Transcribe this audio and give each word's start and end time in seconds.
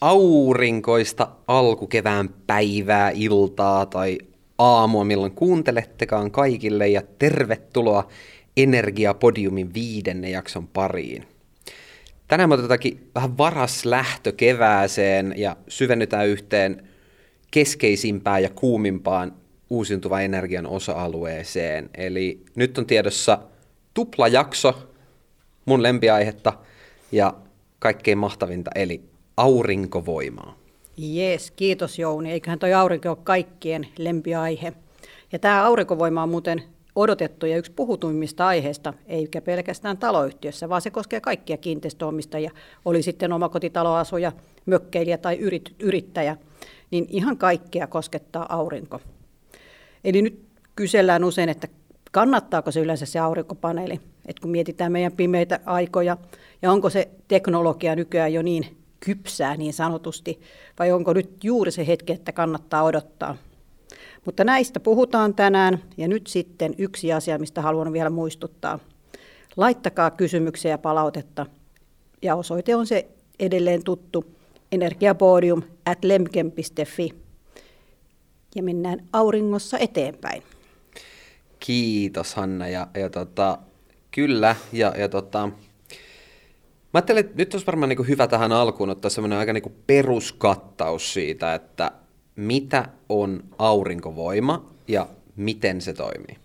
aurinkoista 0.00 1.28
alkukevään 1.46 2.28
päivää, 2.46 3.10
iltaa 3.14 3.86
tai 3.86 4.18
aamua, 4.58 5.04
milloin 5.04 5.32
kuuntelettekaan 5.32 6.30
kaikille 6.30 6.88
ja 6.88 7.02
tervetuloa 7.18 8.08
Energiapodiumin 8.56 9.74
viidenne 9.74 10.30
jakson 10.30 10.68
pariin. 10.68 11.26
Tänään 12.28 12.48
me 12.48 12.54
otetaankin 12.54 13.10
vähän 13.14 13.38
varas 13.38 13.84
lähtö 13.84 14.32
kevääseen 14.32 15.34
ja 15.36 15.56
syvennytään 15.68 16.28
yhteen 16.28 16.88
keskeisimpään 17.50 18.42
ja 18.42 18.50
kuumimpaan 18.50 19.34
uusiutuvan 19.70 20.22
energian 20.22 20.66
osa-alueeseen. 20.66 21.90
Eli 21.96 22.44
nyt 22.54 22.78
on 22.78 22.86
tiedossa 22.86 23.38
tuplajakso 23.94 24.92
mun 25.64 25.82
lempiaihetta 25.82 26.52
ja 27.12 27.34
kaikkein 27.78 28.18
mahtavinta, 28.18 28.70
eli 28.74 29.07
aurinkovoimaa. 29.38 30.56
Jees, 30.96 31.50
kiitos 31.50 31.98
Jouni. 31.98 32.32
Eiköhän 32.32 32.58
toi 32.58 32.72
aurinko 32.74 33.08
ole 33.08 33.18
kaikkien 33.24 33.88
lempiaihe. 33.98 34.72
Ja 35.32 35.38
tämä 35.38 35.64
aurinkovoima 35.66 36.22
on 36.22 36.28
muuten 36.28 36.62
odotettu 36.96 37.46
ja 37.46 37.56
yksi 37.56 37.72
puhutuimmista 37.72 38.46
aiheista, 38.46 38.94
eikä 39.06 39.40
pelkästään 39.40 39.98
taloyhtiössä, 39.98 40.68
vaan 40.68 40.82
se 40.82 40.90
koskee 40.90 41.20
kaikkia 41.20 41.56
kiinteistöomistajia, 41.56 42.50
oli 42.84 43.02
sitten 43.02 43.32
omakotitaloasuja, 43.32 44.32
mökkeilijä 44.66 45.18
tai 45.18 45.36
yrit, 45.36 45.74
yrittäjä, 45.80 46.36
niin 46.90 47.06
ihan 47.08 47.36
kaikkea 47.36 47.86
koskettaa 47.86 48.46
aurinko. 48.48 49.00
Eli 50.04 50.22
nyt 50.22 50.40
kysellään 50.76 51.24
usein, 51.24 51.48
että 51.48 51.68
kannattaako 52.12 52.70
se 52.70 52.80
yleensä 52.80 53.06
se 53.06 53.18
aurinkopaneeli, 53.18 54.00
että 54.26 54.42
kun 54.42 54.50
mietitään 54.50 54.92
meidän 54.92 55.12
pimeitä 55.12 55.60
aikoja, 55.64 56.16
ja 56.62 56.72
onko 56.72 56.90
se 56.90 57.08
teknologia 57.28 57.96
nykyään 57.96 58.32
jo 58.32 58.42
niin 58.42 58.77
kypsää 59.00 59.56
niin 59.56 59.72
sanotusti, 59.72 60.40
vai 60.78 60.92
onko 60.92 61.12
nyt 61.12 61.44
juuri 61.44 61.70
se 61.70 61.86
hetki, 61.86 62.12
että 62.12 62.32
kannattaa 62.32 62.82
odottaa. 62.82 63.36
Mutta 64.24 64.44
näistä 64.44 64.80
puhutaan 64.80 65.34
tänään, 65.34 65.82
ja 65.96 66.08
nyt 66.08 66.26
sitten 66.26 66.74
yksi 66.78 67.12
asia, 67.12 67.38
mistä 67.38 67.62
haluan 67.62 67.92
vielä 67.92 68.10
muistuttaa. 68.10 68.78
Laittakaa 69.56 70.10
kysymyksiä 70.10 70.70
ja 70.70 70.78
palautetta, 70.78 71.46
ja 72.22 72.34
osoite 72.34 72.76
on 72.76 72.86
se 72.86 73.08
edelleen 73.38 73.84
tuttu 73.84 74.24
energiapodium 74.72 75.62
at 75.86 76.04
lemken.fi. 76.04 77.10
Ja 78.54 78.62
mennään 78.62 78.98
auringossa 79.12 79.78
eteenpäin. 79.78 80.42
Kiitos 81.60 82.34
Hanna, 82.34 82.68
ja, 82.68 82.86
ja 82.94 83.10
tota, 83.10 83.58
kyllä, 84.10 84.56
ja, 84.72 84.94
ja 84.98 85.08
tota, 85.08 85.48
Mä 86.94 86.98
ajattelen, 86.98 87.20
että 87.20 87.36
nyt 87.36 87.54
olisi 87.54 87.66
varmaan 87.66 87.88
niin 87.88 88.08
hyvä 88.08 88.26
tähän 88.26 88.52
alkuun 88.52 88.90
ottaa 88.90 89.10
semmoinen 89.10 89.38
aika 89.38 89.52
niin 89.52 89.74
peruskattaus 89.86 91.12
siitä, 91.12 91.54
että 91.54 91.90
mitä 92.36 92.88
on 93.08 93.44
aurinkovoima 93.58 94.64
ja 94.88 95.06
miten 95.36 95.80
se 95.80 95.92
toimii. 95.92 96.36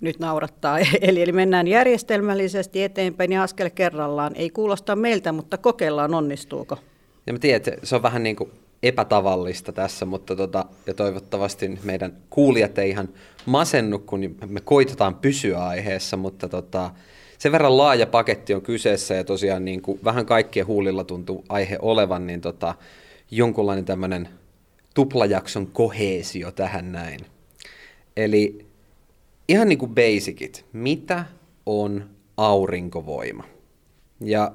Nyt 0.00 0.18
naurattaa. 0.18 0.78
Eli, 1.00 1.22
eli 1.22 1.32
mennään 1.32 1.68
järjestelmällisesti 1.68 2.82
eteenpäin 2.82 3.32
ja 3.32 3.42
askel 3.42 3.70
kerrallaan. 3.70 4.36
Ei 4.36 4.50
kuulosta 4.50 4.96
meiltä, 4.96 5.32
mutta 5.32 5.58
kokeillaan 5.58 6.14
onnistuuko. 6.14 6.78
Ja 7.26 7.32
mä 7.32 7.38
tiedän, 7.38 7.56
että 7.56 7.72
se 7.82 7.96
on 7.96 8.02
vähän 8.02 8.22
niin 8.22 8.36
kuin 8.36 8.50
epätavallista 8.84 9.72
tässä, 9.72 10.06
mutta 10.06 10.36
tota, 10.36 10.64
ja 10.86 10.94
toivottavasti 10.94 11.78
meidän 11.82 12.16
kuulijat 12.30 12.78
ei 12.78 12.90
ihan 12.90 13.08
masennu, 13.46 13.98
kun 13.98 14.20
me 14.46 14.60
koitetaan 14.60 15.14
pysyä 15.14 15.64
aiheessa, 15.64 16.16
mutta 16.16 16.48
tota, 16.48 16.90
sen 17.38 17.52
verran 17.52 17.76
laaja 17.76 18.06
paketti 18.06 18.54
on 18.54 18.62
kyseessä 18.62 19.14
ja 19.14 19.24
tosiaan 19.24 19.64
niin 19.64 19.82
kuin 19.82 20.00
vähän 20.04 20.26
kaikkien 20.26 20.66
huulilla 20.66 21.04
tuntuu 21.04 21.44
aihe 21.48 21.78
olevan, 21.82 22.26
niin 22.26 22.40
tota, 22.40 22.74
jonkunlainen 23.30 23.84
tämmöinen 23.84 24.28
tuplajakson 24.94 25.66
koheesio 25.66 26.52
tähän 26.52 26.92
näin. 26.92 27.20
Eli 28.16 28.66
ihan 29.48 29.68
niin 29.68 29.78
kuin 29.78 29.94
basicit, 29.94 30.64
mitä 30.72 31.24
on 31.66 32.10
aurinkovoima? 32.36 33.44
Ja 34.20 34.52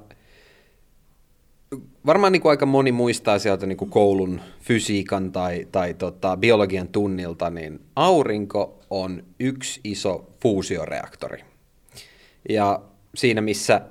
varmaan 2.06 2.34
niin 2.34 2.42
kuin 2.42 2.50
aika 2.50 2.66
moni 2.66 2.92
muistaa 2.92 3.40
sieltä 3.40 3.66
niin 3.66 3.78
kuin 3.78 3.92
koulun 3.92 4.42
fysiikan 4.62 5.32
tai, 5.32 5.68
tai 5.72 5.94
tota, 5.94 6.38
biologian 6.38 6.88
tunnilta, 6.88 7.50
niin 7.50 7.80
aurinko 7.96 8.80
on 8.90 9.24
yksi 9.40 9.82
iso 9.84 10.30
fuusioreaktori. 10.42 11.44
Ja 12.50 12.82
siinä, 13.16 13.42
missä 13.42 13.82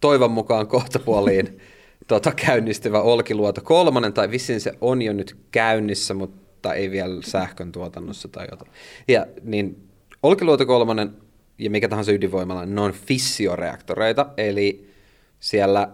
toivon 0.00 0.30
mukaan 0.30 0.66
kohtapuoliin 0.66 1.58
tota, 2.08 2.32
käynnistyvä 2.32 3.00
Olkiluoto 3.00 3.60
kolmonen, 3.60 4.12
tai 4.12 4.30
vissiin 4.30 4.60
se 4.60 4.72
on 4.80 5.02
jo 5.02 5.12
nyt 5.12 5.36
käynnissä, 5.50 6.14
mutta 6.14 6.74
ei 6.74 6.90
vielä 6.90 7.22
sähkön 7.22 7.72
tuotannossa 7.72 8.28
tai 8.28 8.46
jotain. 8.50 8.70
Ja 9.08 9.26
niin 9.42 9.88
Olkiluoto 10.22 10.66
kolmonen 10.66 11.12
ja 11.58 11.70
mikä 11.70 11.88
tahansa 11.88 12.12
ydinvoimala, 12.12 12.66
ne 12.66 12.80
on 12.80 12.92
fissioreaktoreita, 12.92 14.26
eli 14.36 14.90
siellä 15.40 15.88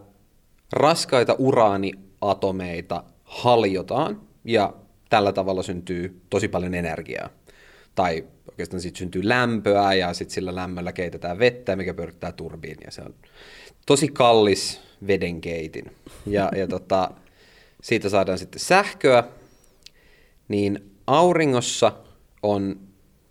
raskaita 0.75 1.37
uraaniatomeita 1.39 3.05
haljotaan, 3.25 4.21
ja 4.45 4.75
tällä 5.11 5.33
tavalla 5.33 5.63
syntyy 5.63 6.21
tosi 6.31 6.49
paljon 6.49 6.75
energiaa. 6.75 7.31
Tai 7.95 8.25
oikeastaan 8.51 8.81
siitä 8.81 8.99
syntyy 8.99 9.29
lämpöä 9.29 9.95
ja 9.95 10.15
sitten 10.15 10.35
sillä 10.35 10.55
lämmöllä 10.55 10.93
keitetään 10.93 11.39
vettä, 11.39 11.77
mikä 11.77 11.95
pyörittää 11.95 12.33
turbiinia. 12.33 12.91
Se 12.91 13.03
on 13.03 13.15
tosi 13.87 14.09
kallis 14.09 14.81
vedenkeitin. 15.07 15.97
Ja, 16.27 16.51
ja 16.57 16.67
tota, 16.67 17.11
siitä 17.83 18.09
saadaan 18.09 18.39
sitten 18.39 18.61
sähköä. 18.61 19.25
Niin 20.49 20.91
auringossa 21.07 21.93
on 22.43 22.81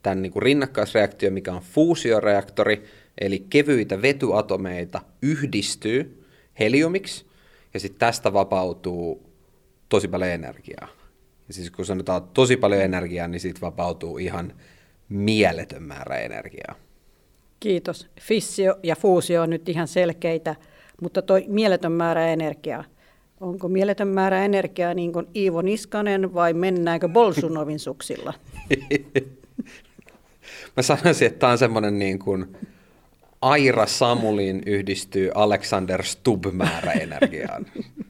tämän 0.03 0.22
niin 0.22 0.32
kuin 0.32 0.44
rinnakkaisreaktio, 0.44 1.32
mikä 1.32 1.53
on 1.53 1.62
fuusioreaktori, 1.62 2.84
eli 3.22 3.46
kevyitä 3.50 4.02
vetyatomeita 4.02 5.02
yhdistyy 5.22 6.26
heliumiksi, 6.59 7.26
ja 7.73 7.79
sitten 7.79 8.00
tästä 8.00 8.34
vapautuu 8.34 9.29
tosi 9.89 10.07
paljon 10.07 10.31
energiaa. 10.31 10.88
Ja 11.47 11.53
siis 11.53 11.72
kun 11.72 11.85
sanotaan 11.85 12.23
tosi 12.34 12.57
paljon 12.57 12.81
energiaa, 12.81 13.28
niin 13.28 13.39
siitä 13.39 13.61
vapautuu 13.61 14.17
ihan 14.17 14.53
mieletön 15.09 15.84
määrä 15.84 16.17
energiaa. 16.17 16.75
Kiitos. 17.59 18.09
Fissio 18.22 18.79
ja 18.84 18.95
fuusio 18.95 19.41
on 19.41 19.50
nyt 19.50 19.69
ihan 19.69 19.88
selkeitä, 19.88 20.56
mutta 21.01 21.22
toi 21.22 21.45
mieletön 21.47 21.91
määrä 21.91 22.28
energiaa. 22.28 22.84
Onko 23.41 23.67
mieletön 23.67 24.07
määrä 24.07 24.45
energiaa 24.45 24.94
niin 24.94 25.13
kuin 25.13 25.28
Iivo 25.35 25.61
Niskanen 25.61 26.34
vai 26.34 26.53
mennäänkö 26.53 27.07
Bolsunovin 27.07 27.79
suksilla? 27.79 28.34
Mä 30.78 30.84
sanoisin, 30.84 31.28
että 31.28 31.40
tämä 31.40 31.51
on 31.51 31.57
semmoinen 31.57 32.00
niin 32.00 32.19
kuin 32.19 32.57
Aira 33.44 33.86
Samulin 33.86 34.64
yhdistyy 34.66 35.31
Alexander 35.36 36.04
Stubb 36.04 36.46
määrä 36.52 36.92
energiaan. 36.92 37.66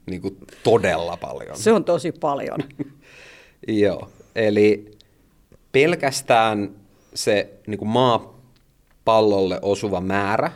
niin 0.05 0.21
kuin 0.21 0.37
todella 0.63 1.17
paljon. 1.17 1.57
Se 1.57 1.71
on 1.71 1.83
tosi 1.83 2.11
paljon. 2.11 2.59
Joo, 3.67 4.09
eli 4.35 4.91
pelkästään 5.71 6.69
se 7.13 7.49
niin 7.67 7.77
kuin 7.77 7.89
maapallolle 7.89 9.59
osuva 9.61 10.01
määrä, 10.01 10.51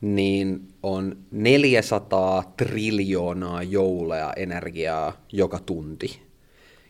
niin 0.00 0.68
on 0.82 1.16
400 1.30 2.52
triljoonaa 2.56 3.62
joulea 3.62 4.32
energiaa 4.36 5.12
joka 5.32 5.58
tunti. 5.58 6.22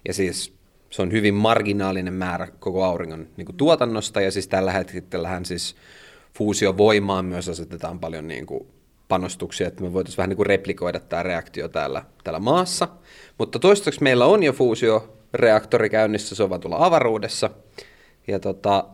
Ja 0.09 0.15
siis 0.15 0.55
se 0.91 1.03
on 1.03 1.13
hyvin 1.13 1.35
marginaalinen 1.35 2.15
määrä 2.15 2.49
koko 2.59 2.85
auringon 2.85 3.27
niin 3.37 3.47
kuin 3.47 3.57
tuotannosta, 3.57 4.21
ja 4.21 4.31
siis 4.31 4.49
tällä 4.49 4.73
hetkellähän 4.73 5.45
siis 5.45 5.77
fuusiovoimaan 6.39 7.25
myös 7.25 7.49
asetetaan 7.49 8.01
paljon 8.01 8.29
niin 8.29 8.47
kuin 8.47 8.67
panostuksia, 9.09 9.69
että 9.69 9.83
me 9.83 9.93
voitaisiin 9.93 10.17
vähän 10.17 10.29
niin 10.29 10.37
kuin 10.37 10.47
replikoida 10.47 11.01
tämä 11.01 11.23
reaktio 11.23 11.69
täällä, 11.69 12.05
täällä 12.25 12.41
maassa. 12.41 12.89
Mutta 13.39 13.59
toistaiseksi 13.59 14.03
meillä 14.03 14.27
on 14.27 14.43
jo 14.43 14.53
fuusioreaktori 14.53 15.91
käynnissä, 15.91 16.35
se 16.35 16.43
on 16.43 16.51
vaan 16.51 16.61
tuolla 16.61 16.87
avaruudessa, 16.87 17.51
ja 18.27 18.41
tota, 18.41 18.85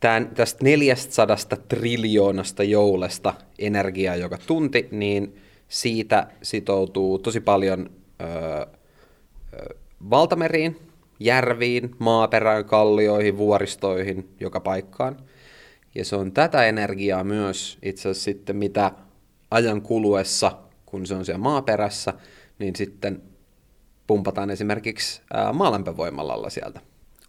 tämän, 0.00 0.30
tästä 0.34 0.64
400 0.64 1.36
triljoonasta 1.68 2.62
joulesta 2.62 3.34
energiaa 3.58 4.16
joka 4.16 4.38
tunti, 4.46 4.88
niin 4.90 5.36
siitä 5.68 6.26
sitoutuu 6.42 7.18
tosi 7.18 7.40
paljon 7.40 7.90
ö, 8.20 8.66
ö, 9.54 9.74
valtameriin, 10.10 10.76
järviin, 11.20 11.90
maaperään, 11.98 12.64
kallioihin, 12.64 13.38
vuoristoihin, 13.38 14.28
joka 14.40 14.60
paikkaan. 14.60 15.16
Ja 15.94 16.04
se 16.04 16.16
on 16.16 16.32
tätä 16.32 16.66
energiaa 16.66 17.24
myös 17.24 17.78
itse 17.82 18.08
asiassa 18.08 18.24
sitten, 18.24 18.56
mitä 18.56 18.90
ajan 19.50 19.82
kuluessa, 19.82 20.58
kun 20.86 21.06
se 21.06 21.14
on 21.14 21.24
siellä 21.24 21.42
maaperässä, 21.42 22.14
niin 22.58 22.76
sitten 22.76 23.22
pumpataan 24.06 24.50
esimerkiksi 24.50 25.22
maalämpövoimalalla 25.52 26.50
sieltä. 26.50 26.80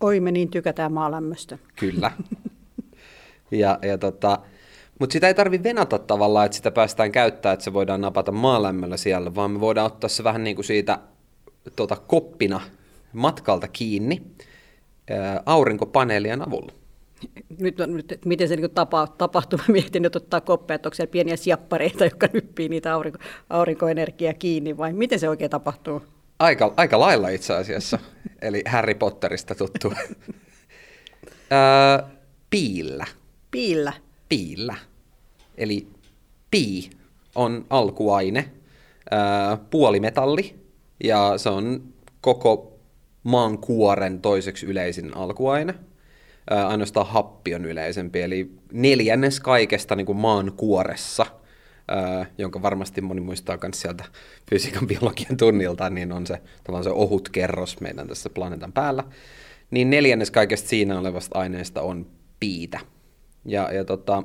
Oi, 0.01 0.19
me 0.19 0.31
niin 0.31 0.49
tykätään 0.49 0.93
maalämmöstä. 0.93 1.57
Kyllä. 1.75 2.11
ja, 3.51 3.79
ja 3.81 3.97
tota, 3.97 4.39
Mutta 4.99 5.13
sitä 5.13 5.27
ei 5.27 5.33
tarvi 5.33 5.63
venata 5.63 5.99
tavallaan, 5.99 6.45
että 6.45 6.55
sitä 6.55 6.71
päästään 6.71 7.11
käyttämään, 7.11 7.53
että 7.53 7.63
se 7.63 7.73
voidaan 7.73 8.01
napata 8.01 8.31
maalämmöllä 8.31 8.97
siellä, 8.97 9.35
vaan 9.35 9.51
me 9.51 9.59
voidaan 9.59 9.87
ottaa 9.87 10.09
se 10.09 10.23
vähän 10.23 10.43
niin 10.43 10.55
kuin 10.55 10.65
siitä 10.65 10.99
tota, 11.75 11.95
koppina 11.95 12.61
matkalta 13.13 13.67
kiinni 13.67 14.21
ää, 15.09 15.43
aurinkopaneelien 15.45 16.47
avulla. 16.47 16.71
Nyt, 17.59 17.79
on, 17.79 17.93
nyt 17.93 18.11
että 18.11 18.27
miten 18.27 18.47
se 18.47 18.55
niin 18.55 18.71
tapa, 18.71 19.07
tapahtuu, 19.07 19.59
mä 19.67 19.71
mietin, 19.71 20.05
että 20.05 20.17
ottaa 20.17 20.41
koppeja, 20.41 20.75
että 20.75 20.87
onko 20.87 20.95
siellä 20.95 21.11
pieniä 21.11 21.35
siappareita, 21.35 22.03
jotka 22.03 22.27
nyppii 22.33 22.69
niitä 22.69 22.93
aurinko, 22.93 23.19
aurinkoenergiaa 23.49 24.33
kiinni, 24.33 24.77
vai 24.77 24.93
miten 24.93 25.19
se 25.19 25.29
oikein 25.29 25.51
tapahtuu? 25.51 26.01
Aika, 26.39 26.73
aika 26.77 26.99
lailla 26.99 27.29
itse 27.29 27.53
asiassa, 27.53 27.99
eli 28.41 28.63
Harry 28.67 28.93
Potterista 28.93 29.55
tuttu. 29.55 29.93
piillä. 32.49 33.05
Piillä? 33.51 33.93
Piillä. 34.29 34.75
Eli 35.57 35.87
pii 36.51 36.89
on 37.35 37.65
alkuaine, 37.69 38.51
ää, 39.11 39.57
puolimetalli, 39.57 40.55
ja 41.03 41.33
se 41.37 41.49
on 41.49 41.83
koko 42.21 42.73
maan 43.23 43.57
kuoren 43.57 44.21
toiseksi 44.21 44.65
yleisin 44.65 45.17
alkuaine. 45.17 45.75
Ainoastaan 46.49 47.07
happi 47.07 47.55
on 47.55 47.65
yleisempi, 47.65 48.21
eli 48.21 48.51
neljännes 48.71 49.39
kaikesta 49.39 49.95
niin 49.95 50.05
kuin 50.05 50.17
maan 50.17 50.51
kuoressa, 50.57 51.25
jonka 52.37 52.61
varmasti 52.61 53.01
moni 53.01 53.21
muistaa 53.21 53.57
myös 53.61 53.81
sieltä 53.81 54.03
fysiikan 54.49 54.87
biologian 54.87 55.37
tunnilta, 55.37 55.89
niin 55.89 56.11
on 56.11 56.27
se, 56.27 56.41
se 56.83 56.89
ohut 56.89 57.29
kerros 57.29 57.81
meidän 57.81 58.07
tässä 58.07 58.29
planeetan 58.29 58.73
päällä. 58.73 59.03
Niin 59.71 59.89
neljännes 59.89 60.31
kaikesta 60.31 60.69
siinä 60.69 60.99
olevasta 60.99 61.39
aineesta 61.39 61.81
on 61.81 62.05
piitä. 62.39 62.79
Ja, 63.45 63.73
ja 63.73 63.85
tota, 63.85 64.23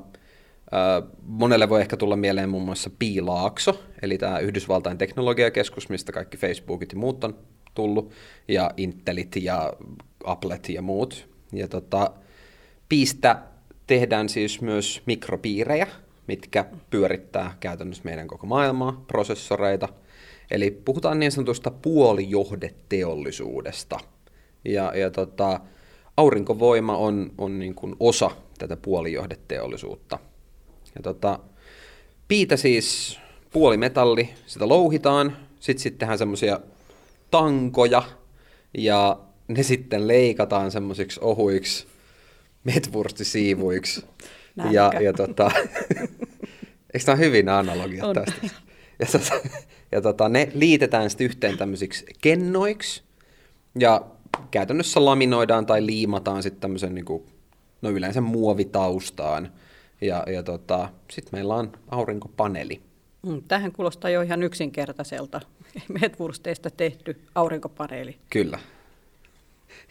monelle 1.22 1.68
voi 1.68 1.80
ehkä 1.80 1.96
tulla 1.96 2.16
mieleen 2.16 2.48
muun 2.48 2.64
muassa 2.64 2.90
Piilaakso, 2.98 3.82
eli 4.02 4.18
tämä 4.18 4.38
Yhdysvaltain 4.38 4.98
teknologiakeskus, 4.98 5.88
mistä 5.88 6.12
kaikki 6.12 6.36
Facebookit 6.36 6.92
ja 6.92 6.98
muut 6.98 7.24
on 7.24 7.38
tullut, 7.74 8.12
ja 8.48 8.70
Intelit 8.76 9.36
ja 9.36 9.72
Applet 10.24 10.68
ja 10.68 10.82
muut. 10.82 11.27
Ja 11.52 11.68
tota, 11.68 12.10
piistä 12.88 13.42
tehdään 13.86 14.28
siis 14.28 14.60
myös 14.60 15.02
mikropiirejä, 15.06 15.86
mitkä 16.26 16.64
pyörittää 16.90 17.56
käytännössä 17.60 18.04
meidän 18.04 18.28
koko 18.28 18.46
maailmaa, 18.46 19.04
prosessoreita. 19.06 19.88
Eli 20.50 20.70
puhutaan 20.70 21.20
niin 21.20 21.32
sanotusta 21.32 21.70
puolijohdeteollisuudesta. 21.70 23.98
Ja, 24.64 24.92
ja 24.94 25.10
tota, 25.10 25.60
aurinkovoima 26.16 26.96
on, 26.96 27.32
on 27.38 27.58
niin 27.58 27.74
kuin 27.74 27.96
osa 28.00 28.30
tätä 28.58 28.76
puolijohdeteollisuutta. 28.76 30.18
Ja 30.94 31.02
tota, 31.02 31.38
piitä 32.28 32.56
siis 32.56 33.18
puolimetalli, 33.52 34.30
sitä 34.46 34.68
louhitaan, 34.68 35.36
sitten 35.60 35.82
sit 35.82 35.98
tehdään 35.98 36.18
semmoisia 36.18 36.60
tankoja, 37.30 38.02
ja 38.78 39.18
ne 39.48 39.62
sitten 39.62 40.08
leikataan 40.08 40.70
semmoisiksi 40.70 41.20
ohuiksi 41.22 41.86
metwurstisiivuiksi. 42.64 44.04
ja, 44.70 44.92
ja 45.00 45.12
tota, 45.12 45.50
eikö 46.94 47.04
tämä 47.04 47.16
hyvin 47.16 47.48
analogia 47.48 48.06
on. 48.06 48.14
tästä? 48.14 48.46
Ja, 48.98 49.06
tota, 49.12 49.48
ja 49.92 50.00
tota, 50.00 50.28
ne 50.28 50.52
liitetään 50.54 51.10
sitten 51.10 51.24
yhteen 51.24 51.58
tämmöisiksi 51.58 52.06
kennoiksi, 52.20 53.02
ja 53.78 54.06
käytännössä 54.50 55.04
laminoidaan 55.04 55.66
tai 55.66 55.86
liimataan 55.86 56.42
sitten 56.42 56.60
tämmöisen, 56.60 56.94
niin 56.94 57.04
kuin, 57.04 57.22
no 57.82 57.90
yleensä 57.90 58.20
muovitaustaan, 58.20 59.52
ja, 60.00 60.24
ja 60.32 60.42
tota, 60.42 60.88
sitten 61.10 61.38
meillä 61.38 61.54
on 61.54 61.72
aurinkopaneeli. 61.90 62.82
Mm, 63.26 63.42
tähän 63.48 63.72
kuulostaa 63.72 64.10
jo 64.10 64.22
ihan 64.22 64.42
yksinkertaiselta. 64.42 65.40
Medwursteista 66.00 66.70
tehty 66.70 67.20
aurinkopaneeli. 67.34 68.16
Kyllä. 68.30 68.58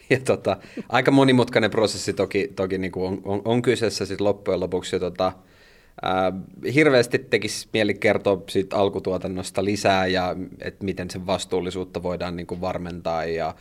Ja 0.10 0.20
tota, 0.24 0.56
aika 0.88 1.10
monimutkainen 1.10 1.70
prosessi 1.70 2.12
toki, 2.12 2.52
toki 2.56 2.78
niin 2.78 2.92
kuin 2.92 3.06
on, 3.06 3.20
on, 3.24 3.42
on 3.44 3.62
kyseessä 3.62 4.06
sit 4.06 4.20
loppujen 4.20 4.60
lopuksi. 4.60 4.96
Ja 4.96 5.00
tota, 5.00 5.32
ää, 6.02 6.32
hirveästi 6.74 7.18
tekisi 7.18 7.68
mieli 7.72 7.94
kertoa 7.94 8.42
siitä 8.48 8.76
alkutuotannosta 8.76 9.64
lisää 9.64 10.06
ja 10.06 10.36
että 10.60 10.84
miten 10.84 11.10
sen 11.10 11.26
vastuullisuutta 11.26 12.02
voidaan 12.02 12.36
niin 12.36 12.46
kuin 12.46 12.60
varmentaa 12.60 13.24
ja 13.24 13.54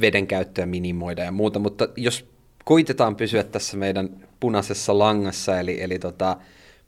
veden 0.00 0.26
käyttöä 0.26 0.66
minimoida 0.66 1.24
ja 1.24 1.32
muuta, 1.32 1.58
mutta 1.58 1.88
jos 1.96 2.28
koitetaan 2.64 3.16
pysyä 3.16 3.42
tässä 3.42 3.76
meidän 3.76 4.26
punaisessa 4.40 4.98
langassa, 4.98 5.60
eli, 5.60 5.82
eli 5.82 5.98
tota, 5.98 6.36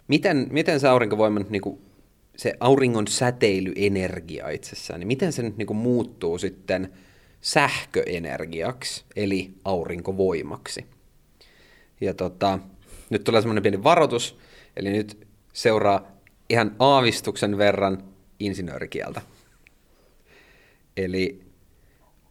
miten, 0.09 0.47
miten 0.51 0.81
se 0.81 0.89
aurinkovoima, 0.89 1.41
niin 1.51 1.63
kuin, 1.63 1.79
se 2.37 2.55
auringon 2.61 3.07
säteilyenergia 3.07 4.49
itsessään, 4.49 5.01
niin 5.01 5.07
miten 5.07 5.33
se 5.33 5.43
nyt 5.43 5.57
niin 5.57 5.67
kuin 5.67 5.77
muuttuu 5.77 6.39
sitten 6.39 6.93
sähköenergiaksi, 7.41 9.05
eli 9.17 9.55
aurinkovoimaksi. 9.65 10.87
Ja 12.01 12.15
tota, 12.15 12.59
nyt 13.11 13.25
tulee 13.25 13.41
semmoinen 13.41 13.63
pieni 13.63 13.85
varoitus, 13.85 14.39
eli 14.77 14.91
nyt 14.91 15.27
seuraa 15.53 16.07
ihan 16.49 16.77
aavistuksen 16.79 17.59
verran 17.59 18.05
insinöörikieltä. 18.39 19.23
Eli 20.97 21.41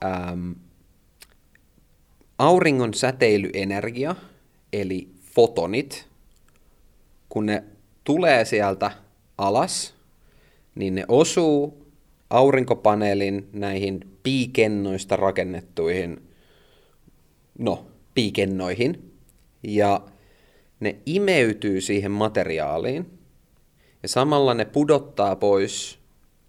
äm, 0.04 0.56
auringon 2.38 2.94
säteilyenergia, 2.94 4.16
eli 4.74 5.10
fotonit, 5.34 6.08
kun 7.30 7.46
ne 7.46 7.64
tulee 8.04 8.46
sieltä 8.46 8.92
alas, 9.38 9.96
niin 10.76 10.96
ne 10.96 11.06
osuu 11.08 11.89
aurinkopaneelin 12.30 13.50
näihin 13.54 14.18
piikennoista 14.24 15.16
rakennettuihin, 15.16 16.30
no, 17.58 17.86
piikennoihin, 18.16 19.14
ja 19.64 20.02
ne 20.80 20.96
imeytyy 21.06 21.82
siihen 21.82 22.12
materiaaliin, 22.12 23.20
ja 24.04 24.10
samalla 24.10 24.54
ne 24.54 24.66
pudottaa 24.66 25.36
pois 25.36 26.00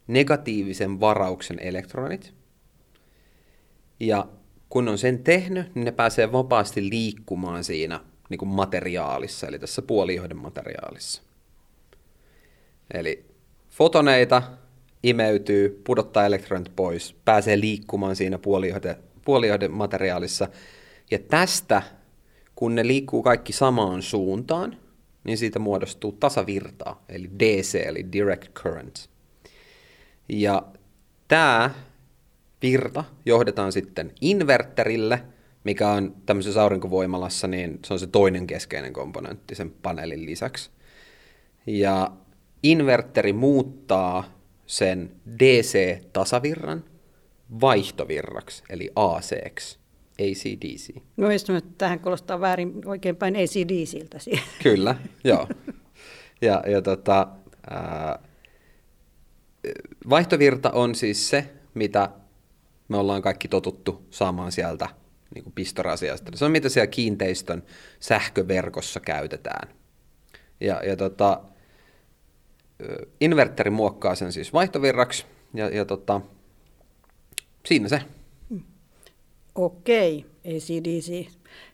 negatiivisen 0.06 1.00
varauksen 1.00 1.59
elektronit, 1.59 2.35
ja 4.00 4.29
kun 4.69 4.88
on 4.88 4.99
sen 4.99 5.19
tehnyt, 5.19 5.75
niin 5.75 5.85
ne 5.85 5.93
pääsee 5.93 6.32
vapaasti 6.32 6.88
liikkumaan 6.88 7.65
siinä 7.65 8.00
niin 8.29 8.38
kuin 8.38 8.49
materiaalissa, 8.49 9.46
eli 9.46 9.58
tässä 9.58 9.82
puolijohden 9.82 10.37
materiaalissa. 10.37 11.22
Eli 12.94 13.25
fotoneita 13.70 14.43
imeytyy, 15.02 15.80
pudottaa 15.84 16.26
elektronit 16.26 16.76
pois, 16.76 17.16
pääsee 17.24 17.60
liikkumaan 17.60 18.16
siinä 18.16 18.38
puolijohde, 18.38 18.96
puolijohden 19.24 19.72
materiaalissa. 19.72 20.48
Ja 21.10 21.19
tästä, 21.19 21.82
kun 22.54 22.74
ne 22.74 22.86
liikkuu 22.86 23.22
kaikki 23.22 23.52
samaan 23.52 24.02
suuntaan, 24.02 24.76
niin 25.24 25.38
siitä 25.38 25.58
muodostuu 25.58 26.12
tasavirtaa, 26.12 27.04
eli 27.08 27.30
DC, 27.38 27.82
eli 27.86 28.12
Direct 28.12 28.52
Current. 28.52 29.08
Ja 30.28 30.62
tämä 31.28 31.70
virta 32.62 33.04
johdetaan 33.26 33.72
sitten 33.72 34.12
inverterille, 34.20 35.22
mikä 35.64 35.88
on 35.88 36.16
tämmöisessä 36.26 36.62
aurinkovoimalassa, 36.62 37.46
niin 37.46 37.78
se 37.84 37.92
on 37.92 38.00
se 38.00 38.06
toinen 38.06 38.46
keskeinen 38.46 38.92
komponentti 38.92 39.54
sen 39.54 39.70
paneelin 39.70 40.26
lisäksi. 40.26 40.70
Ja 41.66 42.12
inverteri 42.62 43.32
muuttaa 43.32 44.40
sen 44.70 45.10
DC-tasavirran 45.39 46.84
vaihtovirraksi, 47.60 48.62
eli 48.70 48.91
AC-ksi, 48.96 49.79
ACDC. 50.20 50.94
No 51.17 51.31
että 51.31 51.53
tähän 51.79 52.00
kuulostaa 52.00 52.41
väärin 52.41 52.72
oikeinpäin 52.84 53.36
ACDCiltä. 53.36 54.19
Kyllä, 54.62 54.96
joo. 55.24 55.48
Ja, 56.41 56.62
ja 56.67 56.82
tota, 56.82 57.29
ää, 57.70 58.19
vaihtovirta 60.10 60.70
on 60.70 60.94
siis 60.94 61.31
se, 61.31 61.50
mitä 61.74 62.10
me 62.89 62.96
ollaan 62.96 63.22
kaikki 63.22 63.48
totuttu 63.48 64.06
saamaan 64.10 64.53
sieltä 64.53 64.89
niin 65.34 65.44
kuin 65.44 65.55
pistorasiasta. 65.55 66.32
Se 66.34 66.44
on 66.44 66.53
mitä 66.53 66.69
siellä 66.69 66.86
kiinteistön 66.86 67.62
sähköverkossa 68.00 69.00
käytetään. 69.00 69.69
Ja, 70.60 70.81
ja 70.86 70.96
tota, 70.96 71.41
inverteri 73.20 73.70
muokkaa 73.70 74.15
sen 74.15 74.32
siis 74.32 74.53
vaihtovirraksi, 74.53 75.27
ja, 75.55 75.69
ja 75.69 75.84
tota, 75.84 76.20
siinä 77.67 77.89
se. 77.89 78.03
Okei, 79.55 80.27
ACDC. 80.44 81.27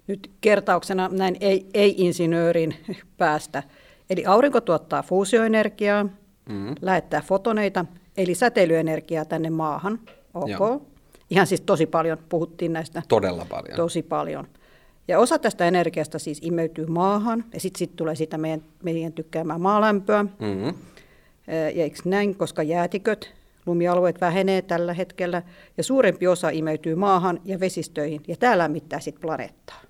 Nyt 0.07 0.31
kertauksena 0.41 1.09
näin 1.13 1.37
ei, 1.41 1.67
ei-insinöörin 1.75 2.75
päästä. 3.19 3.63
Eli 4.11 4.27
aurinko 4.27 4.61
tuottaa 4.61 5.03
fuusioenergiaa, 5.03 6.05
mm-hmm. 6.05 6.75
lähettää 6.81 7.23
fotoneita, 7.27 7.85
eli 8.17 8.35
säteilyenergiaa 8.35 9.25
tänne 9.25 9.51
maahan. 9.51 10.01
Ok. 10.35 10.49
Joo. 10.49 10.87
Ihan 11.31 11.47
siis 11.47 11.61
tosi 11.61 11.87
paljon 11.87 12.19
puhuttiin 12.29 12.73
näistä. 12.73 13.03
Todella 13.09 13.47
paljon. 13.49 13.77
Tosi 13.77 14.03
paljon. 14.03 14.49
Ja 15.09 15.19
osa 15.19 15.39
tästä 15.39 15.69
energiasta 15.69 16.19
siis 16.19 16.41
imeytyy 16.43 16.87
maahan, 16.87 17.45
ja 17.53 17.61
sitten 17.61 17.79
sit 17.79 17.97
tulee 17.97 18.15
sitä 18.15 18.39
meidän, 18.39 18.63
meidän 18.83 19.13
tykkäämää 19.13 19.59
maalämpöä. 19.59 20.23
Mm-hmm. 20.23 20.75
Ja 21.47 21.83
eikö 21.83 21.99
näin, 22.05 22.37
koska 22.37 22.63
jäätiköt, 22.63 23.35
lumialueet 23.67 24.21
vähenee 24.21 24.63
tällä 24.63 24.95
hetkellä, 24.95 25.43
ja 25.77 25.85
suurempi 25.85 26.27
osa 26.27 26.51
imeytyy 26.51 26.95
maahan 26.95 27.41
ja 27.45 27.61
vesistöihin, 27.61 28.21
ja 28.29 28.37
tämä 28.37 28.59
lämmittää 28.59 29.01
sitten 29.01 29.21
planeettaa. 29.21 29.81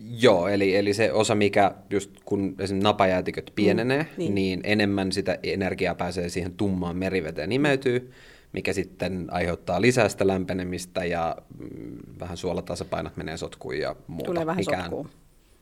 Joo, 0.00 0.48
eli, 0.48 0.76
eli 0.76 0.94
se 0.94 1.12
osa, 1.12 1.34
mikä 1.34 1.74
just 1.90 2.10
kun 2.24 2.40
esimerkiksi 2.58 2.84
napajäätiköt 2.84 3.52
pienenee, 3.54 4.02
mm, 4.02 4.08
niin. 4.18 4.34
niin 4.34 4.60
enemmän 4.64 5.12
sitä 5.12 5.38
energiaa 5.42 5.94
pääsee 5.94 6.28
siihen 6.28 6.52
tummaan 6.52 6.96
meriveteen 6.96 7.52
imeytyy, 7.52 8.12
mikä 8.52 8.72
sitten 8.72 9.26
aiheuttaa 9.30 9.80
lisää 9.80 10.08
sitä 10.08 10.26
lämpenemistä 10.26 11.04
ja 11.04 11.36
mm, 11.58 11.96
vähän 12.20 12.36
suolatasapainot 12.36 13.16
menee 13.16 13.36
sotkuun 13.36 13.78
ja 13.78 13.96
muuta. 14.06 14.24
Tulee 14.24 14.46
vähän 14.46 14.60
mikään, 14.60 14.82
sotkuun. 14.82 15.10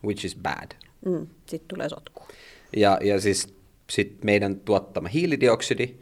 Which 0.05 0.25
is 0.25 0.37
bad. 0.37 0.71
Mm, 1.07 1.27
sitten 1.47 1.69
tulee 1.69 1.89
sotkuun. 1.89 2.29
Ja, 2.77 2.99
ja 3.03 3.21
siis 3.21 3.55
sit 3.95 4.25
meidän 4.25 4.61
tuottama 4.61 5.09
hiilidioksidi, 5.09 5.95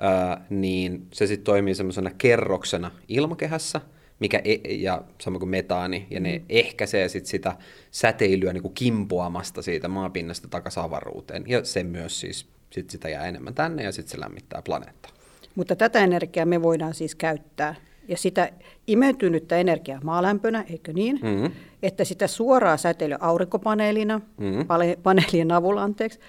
ää, 0.00 0.46
niin 0.50 1.06
se 1.12 1.26
sitten 1.26 1.44
toimii 1.44 1.74
semmoisena 1.74 2.10
kerroksena 2.18 2.90
ilmakehässä, 3.08 3.80
mikä 4.20 4.40
e- 4.44 4.74
ja 4.74 5.02
sama 5.20 5.38
kuin 5.38 5.48
metaani, 5.48 6.06
ja 6.10 6.20
ne 6.20 6.38
mm. 6.38 6.44
ehkäisee 6.48 7.08
sit 7.08 7.26
sitä 7.26 7.56
säteilyä 7.90 8.52
niin 8.52 8.62
kuin 8.62 8.74
kimpoamasta 8.74 9.62
siitä 9.62 9.88
maapinnasta 9.88 10.48
takaisin 10.48 10.82
avaruuteen. 10.82 11.44
Ja 11.46 11.64
se 11.64 11.82
myös 11.82 12.20
siis 12.20 12.46
sit 12.70 12.90
sitä 12.90 13.08
jää 13.08 13.26
enemmän 13.26 13.54
tänne, 13.54 13.82
ja 13.82 13.92
sitten 13.92 14.10
se 14.10 14.20
lämmittää 14.20 14.62
planeettaa. 14.62 15.12
Mutta 15.54 15.76
tätä 15.76 15.98
energiaa 15.98 16.46
me 16.46 16.62
voidaan 16.62 16.94
siis 16.94 17.14
käyttää. 17.14 17.74
Ja 18.08 18.16
sitä 18.16 18.52
imeytynyttä 18.86 19.56
energiaa 19.56 20.00
maalämpönä, 20.04 20.64
eikö 20.70 20.92
niin? 20.92 21.18
Mm-hmm. 21.22 21.50
Että 21.82 22.04
sitä 22.04 22.26
suoraa 22.26 22.76
säteilyä 22.76 23.18
aurinkopaneelina, 23.20 24.20
mm-hmm. 24.36 24.66
paneelien 25.02 25.52
avulla 25.52 25.82
anteeksi, 25.82 26.20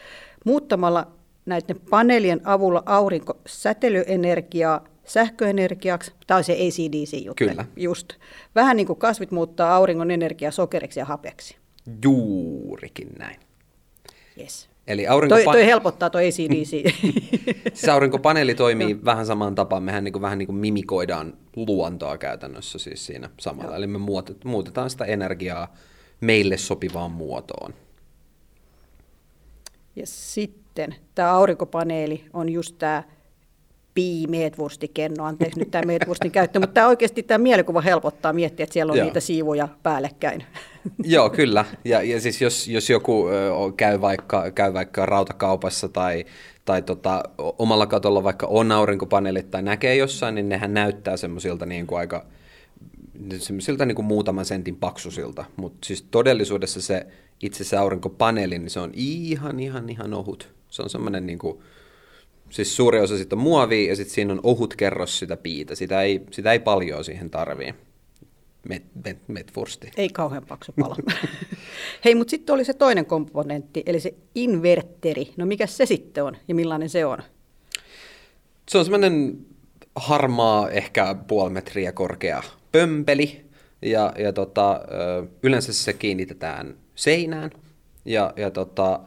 muuttamalla 0.45 1.07
näiden 1.45 1.79
paneelien 1.89 2.41
avulla 2.43 2.83
aurinkosäteilyenergiaa 2.85 4.83
sähköenergiaksi. 5.05 6.11
Tämä 6.27 6.37
on 6.37 6.43
se 6.43 6.53
ACDC-juttu. 6.53 7.45
Kyllä. 7.45 7.65
Just. 7.75 8.13
Vähän 8.55 8.77
niin 8.77 8.87
kuin 8.87 8.99
kasvit 8.99 9.31
muuttaa 9.31 9.75
auringon 9.75 10.11
energiaa 10.11 10.51
sokeriksi 10.51 10.99
ja 10.99 11.05
hapeksi. 11.05 11.55
Juurikin 12.03 13.09
näin. 13.19 13.39
Yes. 14.39 14.69
Eli 14.87 15.07
aurinkopa- 15.07 15.43
toi, 15.43 15.43
toi 15.43 15.65
helpottaa 15.65 16.09
toi 16.09 16.27
ACDC. 16.27 16.69
siis 17.73 17.89
aurinkopaneeli 17.93 18.55
toimii 18.55 19.05
vähän 19.05 19.25
samaan 19.25 19.55
tapaan. 19.55 19.83
Mehän 19.83 20.03
niin 20.03 20.13
kuin, 20.13 20.21
vähän 20.21 20.37
niin 20.37 20.47
kuin 20.47 20.55
mimikoidaan 20.55 21.33
luontoa 21.55 22.17
käytännössä 22.17 22.79
siis 22.79 23.05
siinä 23.05 23.29
samalla. 23.39 23.69
Joo. 23.69 23.75
Eli 23.77 23.87
me 23.87 23.99
muutetaan 24.43 24.89
sitä 24.89 25.05
energiaa 25.05 25.73
meille 26.21 26.57
sopivaan 26.57 27.11
muotoon. 27.11 27.73
Ja 29.99 30.05
sitten 30.05 30.95
tämä 31.15 31.31
aurinkopaneeli 31.31 32.25
on 32.33 32.49
just 32.49 32.75
tämä 32.77 33.03
piimeetwurstikenno, 33.93 35.25
anteeksi 35.25 35.59
nyt 35.59 35.71
tämä 35.71 35.85
meetwurstin 35.85 36.31
käyttö, 36.31 36.59
mutta 36.59 36.73
tämä 36.73 36.87
oikeasti 36.87 37.23
tämä 37.23 37.43
mielikuva 37.43 37.81
helpottaa 37.81 38.33
miettiä, 38.33 38.63
että 38.63 38.73
siellä 38.73 38.91
on 38.91 38.97
Joo. 38.97 39.05
niitä 39.05 39.19
siivuja 39.19 39.67
päällekkäin. 39.83 40.43
Joo, 41.03 41.29
kyllä. 41.29 41.65
Ja, 41.85 42.03
ja 42.03 42.21
siis 42.21 42.41
jos, 42.41 42.67
jos 42.67 42.89
joku 42.89 43.25
käy, 43.77 44.01
vaikka, 44.01 44.51
käy 44.51 44.73
vaikka 44.73 45.05
rautakaupassa 45.05 45.89
tai, 45.89 46.25
tai 46.65 46.81
tota, 46.81 47.23
omalla 47.37 47.87
katolla 47.87 48.23
vaikka 48.23 48.47
on 48.47 48.71
aurinkopaneelit 48.71 49.51
tai 49.51 49.61
näkee 49.61 49.95
jossain, 49.95 50.35
niin 50.35 50.49
nehän 50.49 50.73
näyttää 50.73 51.17
semmoisilta 51.17 51.65
niin 51.65 51.87
kuin 51.87 51.99
aika 51.99 52.25
semmoisilta 53.37 53.85
niin 53.85 53.95
kuin 53.95 54.05
muutaman 54.05 54.45
sentin 54.45 54.75
paksusilta, 54.75 55.45
mutta 55.55 55.85
siis 55.85 56.05
todellisuudessa 56.11 56.81
se 56.81 57.07
itse 57.41 57.63
se 57.63 57.77
aurinkopaneeli, 57.77 58.59
niin 58.59 58.69
se 58.69 58.79
on 58.79 58.91
ihan, 58.93 59.59
ihan, 59.59 59.89
ihan 59.89 60.13
ohut. 60.13 60.49
Se 60.69 60.81
on 60.81 60.89
semmoinen 60.89 61.25
niin 61.25 61.39
kuin, 61.39 61.59
siis 62.49 62.75
suuri 62.75 62.99
osa 62.99 63.17
sitten 63.17 63.39
on 63.39 63.43
muovia 63.43 63.89
ja 63.89 63.95
sitten 63.95 64.15
siinä 64.15 64.33
on 64.33 64.39
ohut 64.43 64.75
kerros 64.75 65.19
sitä 65.19 65.37
piitä. 65.37 65.75
Sitä 65.75 66.01
ei, 66.01 66.21
sitä 66.31 66.51
ei 66.51 66.59
paljon 66.59 67.03
siihen 67.03 67.29
tarvii. 67.29 67.73
Met, 68.69 68.83
met, 69.05 69.17
metfursti. 69.27 69.91
Ei 69.97 70.09
kauhean 70.09 70.45
paksu 70.45 70.73
pala. 70.79 70.95
Hei, 72.05 72.15
mutta 72.15 72.31
sitten 72.31 72.53
oli 72.53 72.65
se 72.65 72.73
toinen 72.73 73.05
komponentti, 73.05 73.83
eli 73.85 73.99
se 73.99 74.13
inverteri. 74.35 75.33
No 75.37 75.45
mikä 75.45 75.67
se 75.67 75.85
sitten 75.85 76.23
on 76.23 76.37
ja 76.47 76.55
millainen 76.55 76.89
se 76.89 77.05
on? 77.05 77.17
Se 78.69 78.77
on 78.77 78.85
semmoinen 78.85 79.37
harmaa, 79.95 80.69
ehkä 80.69 81.15
puoli 81.27 81.49
metriä 81.49 81.91
korkea 81.91 82.43
pömpeli. 82.71 83.45
Ja, 83.81 84.13
ja 84.17 84.33
tota, 84.33 84.81
yleensä 85.43 85.73
se 85.73 85.93
kiinnitetään 85.93 86.75
seinään. 86.99 87.51
Ja, 88.05 88.33
ja 88.35 88.51
tota, 88.51 88.99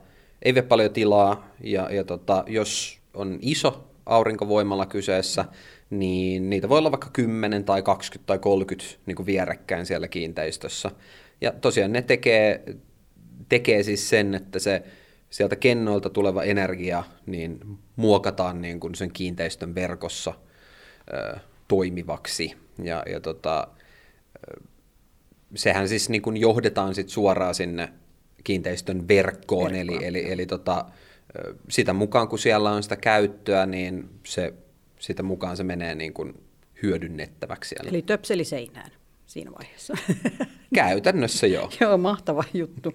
ei 0.43 0.55
vie 0.55 0.63
paljon 0.63 0.93
tilaa. 0.93 1.49
Ja, 1.65 1.95
ja 1.95 2.05
tota, 2.05 2.45
jos 2.47 2.99
on 3.15 3.39
iso 3.43 3.89
aurinkovoimalla 4.07 4.87
kyseessä, 4.87 5.45
niin 5.91 6.51
niitä 6.51 6.69
voi 6.69 6.79
olla 6.79 6.93
vaikka 6.93 7.11
10 7.13 7.65
tai 7.65 7.83
20 7.83 8.27
tai 8.27 8.39
30 8.39 8.95
niin 9.07 9.17
kuin 9.17 9.27
vierekkäin 9.27 9.87
siellä 9.87 10.09
kiinteistössä. 10.09 10.91
Ja 11.41 11.53
tosiaan 11.53 11.93
ne 11.93 12.03
tekee, 12.03 12.65
tekee 13.49 13.83
siis 13.83 14.09
sen, 14.09 14.35
että 14.35 14.59
se 14.59 14.83
sieltä 15.31 15.57
kennoilta 15.57 16.11
tuleva 16.11 16.43
energia 16.43 17.05
niin 17.27 17.61
muokataan 17.97 18.61
niin 18.61 18.81
kuin 18.81 18.95
sen 18.95 19.13
kiinteistön 19.13 19.75
verkossa 19.75 20.35
ö, 21.15 21.39
toimivaksi. 21.69 22.57
Ja, 22.83 23.03
ja 23.07 23.21
tota, 23.21 23.69
sehän 25.55 25.89
siis 25.89 26.09
niin 26.09 26.23
kuin 26.23 26.37
johdetaan 26.37 26.95
sit 26.95 27.09
suoraan 27.09 27.55
sinne 27.55 27.89
kiinteistön 28.45 29.09
verkkoon, 29.09 29.75
eli, 29.75 30.05
eli, 30.05 30.33
eli 30.33 30.47
tota, 30.47 30.85
sitä 31.69 31.93
mukaan 31.93 32.29
kun 32.29 32.39
siellä 32.39 32.71
on 32.71 32.83
sitä 32.83 32.97
käyttöä, 32.97 33.67
niin 33.67 34.11
se, 34.27 34.55
sitä 34.99 35.23
mukaan 35.23 35.57
se 35.57 35.65
menee 35.65 35.95
niin 35.95 36.13
kuin 36.13 36.35
hyödynnettäväksi 36.83 37.69
siellä. 37.69 37.91
Eli 37.91 38.03
töpseli 38.03 38.45
seinään 38.45 38.91
siinä 39.27 39.53
vaiheessa. 39.59 39.95
Käytännössä 40.75 41.47
joo. 41.47 41.71
joo, 41.81 41.99
mahtava 41.99 42.45
juttu. 42.55 42.93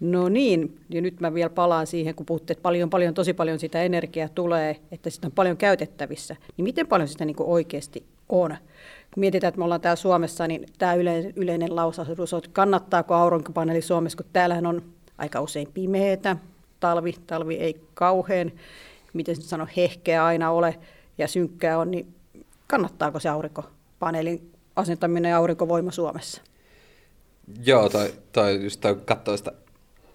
No 0.00 0.28
niin, 0.28 0.80
ja 0.90 1.00
nyt 1.00 1.20
mä 1.20 1.34
vielä 1.34 1.50
palaan 1.50 1.86
siihen, 1.86 2.14
kun 2.14 2.26
puhutte, 2.26 2.52
että 2.52 2.62
paljon, 2.62 2.90
paljon, 2.90 3.14
tosi 3.14 3.34
paljon 3.34 3.58
sitä 3.58 3.82
energiaa 3.82 4.28
tulee, 4.28 4.80
että 4.92 5.10
sitä 5.10 5.26
on 5.26 5.32
paljon 5.32 5.56
käytettävissä. 5.56 6.36
Niin 6.56 6.64
miten 6.64 6.86
paljon 6.86 7.08
sitä 7.08 7.24
niin 7.24 7.36
kuin 7.36 7.48
oikeasti 7.48 8.04
on? 8.28 8.56
Kun 9.14 9.20
mietitään, 9.20 9.48
että 9.48 9.58
me 9.58 9.64
ollaan 9.64 9.80
täällä 9.80 9.96
Suomessa, 9.96 10.46
niin 10.46 10.66
tämä 10.78 10.94
yleinen, 11.36 11.76
lausahdus 11.76 12.32
on, 12.32 12.38
että 12.38 12.50
kannattaako 12.52 13.14
aurinkopaneeli 13.14 13.82
Suomessa, 13.82 14.16
kun 14.16 14.26
täällähän 14.32 14.66
on 14.66 14.82
aika 15.18 15.40
usein 15.40 15.68
pimeätä, 15.74 16.36
talvi, 16.80 17.14
talvi 17.26 17.54
ei 17.54 17.80
kauhean, 17.94 18.52
miten 19.12 19.36
sano, 19.36 19.66
hehkeä 19.76 20.24
aina 20.24 20.50
ole 20.50 20.78
ja 21.18 21.28
synkkää 21.28 21.78
on, 21.78 21.90
niin 21.90 22.14
kannattaako 22.66 23.20
se 23.20 23.28
aurinkopaneelin 23.28 24.52
asentaminen 24.76 25.30
ja 25.30 25.36
aurinkovoima 25.36 25.90
Suomessa? 25.90 26.42
Joo, 27.64 27.88
toi, 27.88 28.14
toi 28.32 28.62
just 28.64 28.80
toi 28.80 28.96
katsoo 29.04 29.36
sitä 29.36 29.52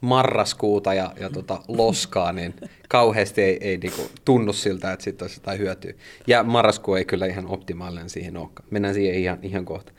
marraskuuta 0.01 0.93
ja, 0.93 1.13
ja 1.19 1.29
tota 1.29 1.59
loskaa, 1.67 2.31
niin 2.31 2.55
kauheasti 2.89 3.41
ei, 3.41 3.57
ei 3.61 3.77
niinku 3.77 4.01
tunnu 4.25 4.53
siltä, 4.53 4.91
että 4.91 5.03
siitä 5.03 5.25
olisi 5.25 5.39
jotain 5.39 5.59
hyötyä. 5.59 5.93
Ja 6.27 6.43
marraskuu 6.43 6.95
ei 6.95 7.05
kyllä 7.05 7.25
ihan 7.25 7.47
optimaalinen 7.47 8.09
siihen 8.09 8.37
olekaan. 8.37 8.67
Mennään 8.71 8.93
siihen 8.93 9.15
ihan, 9.15 9.39
ihan 9.41 9.65
kohta. 9.65 9.91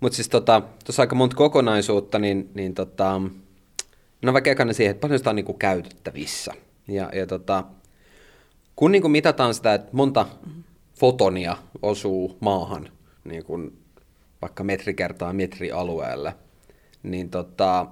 Mutta 0.00 0.16
siis 0.16 0.28
tota, 0.28 0.62
tuossa 0.84 1.02
aika 1.02 1.14
monta 1.14 1.36
kokonaisuutta, 1.36 2.18
niin, 2.18 2.50
niin 2.54 2.74
tota, 2.74 3.20
No 4.24 4.32
vaikka 4.32 4.72
siihen, 4.72 4.90
että 4.90 5.00
paljon 5.00 5.18
sitä 5.18 5.30
on 5.30 5.36
niin 5.36 5.46
kuin 5.46 5.58
käytettävissä. 5.58 6.52
Ja, 6.88 7.10
ja 7.12 7.26
tota, 7.26 7.64
kun 8.76 8.92
niin 8.92 9.02
kuin 9.02 9.12
mitataan 9.12 9.54
sitä, 9.54 9.74
että 9.74 9.88
monta 9.92 10.26
fotonia 11.00 11.56
osuu 11.82 12.36
maahan 12.40 12.88
niin 13.24 13.44
kuin 13.44 13.78
vaikka 14.42 14.64
metri 14.64 14.94
kertaa 14.94 15.32
metri 15.32 15.72
alueelle, 15.72 16.34
niin 17.02 17.30
tota, 17.30 17.86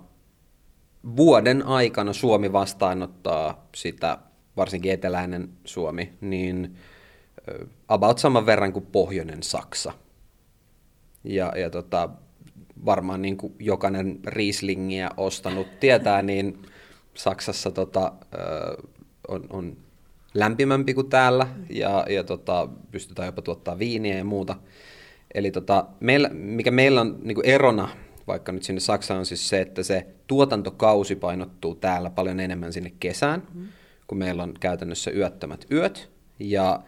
vuoden 1.17 1.67
aikana 1.67 2.13
Suomi 2.13 2.53
vastaanottaa 2.53 3.67
sitä, 3.75 4.19
varsinkin 4.57 4.93
eteläinen 4.93 5.49
Suomi, 5.65 6.13
niin 6.21 6.77
about 7.89 8.19
saman 8.19 8.47
verran 8.47 8.73
kuin 8.73 8.87
pohjoinen 8.87 9.43
Saksa. 9.43 9.93
Ja, 11.25 11.53
ja 11.57 11.71
tota, 11.71 12.09
varmaan 12.85 13.23
niin 13.23 13.37
kuin 13.37 13.55
jokainen 13.59 14.19
Rieslingiä 14.27 15.11
ostanut 15.17 15.81
tietää, 15.81 16.23
niin 16.23 16.63
Saksassa 17.15 17.71
tota, 17.71 18.13
on, 19.29 19.47
on 19.51 19.77
lämpimämpi 20.35 20.95
kuin 20.95 21.09
täällä 21.09 21.47
ja, 21.71 22.07
ja 22.09 22.25
tota, 22.25 22.69
pystytään 22.91 23.27
jopa 23.27 23.43
tuottaa 23.43 23.79
viiniä 23.79 24.17
ja 24.17 24.25
muuta. 24.25 24.57
Eli 25.35 25.51
tota, 25.51 25.87
meillä, 26.01 26.29
mikä 26.29 26.71
meillä 26.71 27.01
on 27.01 27.19
niin 27.23 27.35
kuin 27.35 27.47
erona 27.47 27.89
vaikka 28.27 28.53
nyt 28.53 28.63
sinne 28.63 28.81
Saksaan 28.81 29.19
on 29.19 29.27
siis 29.27 29.49
se, 29.49 29.61
että 29.61 29.83
se 29.83 30.07
tuotantokausi 30.27 31.17
painottuu 31.17 31.75
täällä 31.75 32.11
paljon 32.11 32.41
enemmän 32.41 32.73
sinne 32.73 32.93
kesään, 33.01 33.43
mm. 33.55 33.69
kun 34.07 34.19
meillä 34.19 34.43
on 34.43 34.55
käytännössä 34.61 35.11
yöttömät 35.11 35.67
yöt, 35.71 36.11
ja 36.39 36.81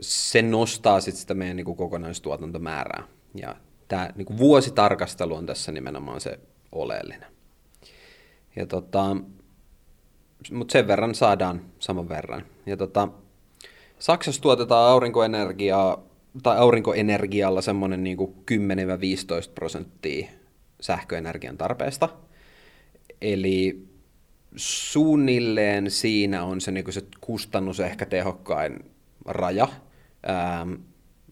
se 0.00 0.42
nostaa 0.42 1.00
sitten 1.00 1.20
sitä 1.20 1.34
meidän 1.34 1.56
niin 1.56 1.64
kuin 1.64 1.76
kokonaistuotantomäärää. 1.76 3.02
Ja 3.34 3.56
tämä 3.88 4.10
niin 4.16 4.26
kuin 4.26 4.38
vuositarkastelu 4.38 5.34
on 5.34 5.46
tässä 5.46 5.72
nimenomaan 5.72 6.20
se 6.20 6.38
oleellinen. 6.72 7.26
Ja 8.56 8.66
tota, 8.66 9.16
mutta 10.52 10.72
sen 10.72 10.86
verran 10.86 11.14
saadaan 11.14 11.64
saman 11.78 12.08
verran. 12.08 12.46
Ja 12.66 12.76
tota, 12.76 13.08
Saksassa 13.98 14.42
tuotetaan 14.42 14.90
aurinkoenergiaa 14.90 16.02
tai 16.42 16.58
aurinkoenergialla 16.58 17.62
semmoinen 17.62 18.04
niin 18.04 18.18
10-15 18.18 18.22
prosenttia 19.54 20.28
sähköenergian 20.80 21.56
tarpeesta. 21.56 22.08
Eli 23.20 23.86
suunnilleen 24.56 25.90
siinä 25.90 26.44
on 26.44 26.60
se, 26.60 26.70
niin 26.70 26.92
se 26.92 27.02
kustannus 27.20 27.80
ehkä 27.80 28.06
tehokkain 28.06 28.78
raja. 29.26 29.68
Ähm, 30.30 30.72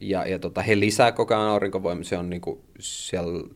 ja, 0.01 0.27
ja 0.27 0.39
tota, 0.39 0.63
he 0.63 0.81
lisää 0.81 1.13
koko 1.13 1.35
ajan 1.35 1.49
aurinkovoimaa, 1.49 2.05
se 2.05 2.19
on 2.19 2.31
niin 2.31 2.41
kuin 2.41 2.61
siellä 2.81 3.49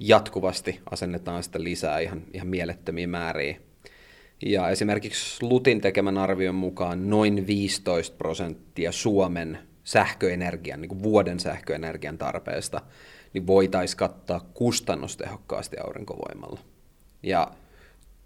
jatkuvasti 0.00 0.80
asennetaan 0.90 1.42
sitä 1.42 1.62
lisää 1.62 1.98
ihan, 1.98 2.22
ihan 2.32 2.48
mielettömiä 2.48 3.06
määriä. 3.06 3.56
Ja 4.46 4.68
esimerkiksi 4.68 5.46
Lutin 5.46 5.80
tekemän 5.80 6.18
arvion 6.18 6.54
mukaan 6.54 7.10
noin 7.10 7.46
15 7.46 8.16
prosenttia 8.16 8.92
Suomen 8.92 9.58
sähköenergian, 9.84 10.80
niin 10.80 10.88
kuin 10.88 11.02
vuoden 11.02 11.40
sähköenergian 11.40 12.18
tarpeesta, 12.18 12.80
niin 13.32 13.46
voitaisiin 13.46 13.98
kattaa 13.98 14.50
kustannustehokkaasti 14.54 15.76
aurinkovoimalla. 15.78 16.60
Ja 17.22 17.50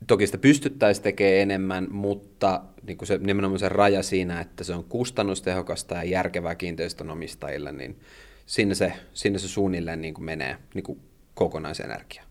toki 0.07 0.27
sitä 0.27 0.39
pystyttäisiin 0.39 1.03
tekemään 1.03 1.37
enemmän, 1.37 1.89
mutta 1.91 2.63
niin 2.83 2.99
kuin 2.99 3.07
se, 3.07 3.19
nimenomaan 3.19 3.59
se 3.59 3.69
raja 3.69 4.03
siinä, 4.03 4.41
että 4.41 4.65
se 4.65 4.75
on 4.75 4.85
kustannustehokasta 4.85 5.95
ja 5.95 6.05
järkevää 6.05 6.55
kiinteistönomistajille, 6.55 7.73
niin 7.73 8.01
sinne 8.47 8.75
se, 8.75 8.93
sinne 9.15 9.39
se 9.39 9.49
suunnilleen 9.49 10.01
niin 10.01 10.15
kuin 10.15 10.25
menee 10.25 10.57
niin 10.75 10.85
kuin 10.85 11.01
kokonaisenergia. 11.35 12.23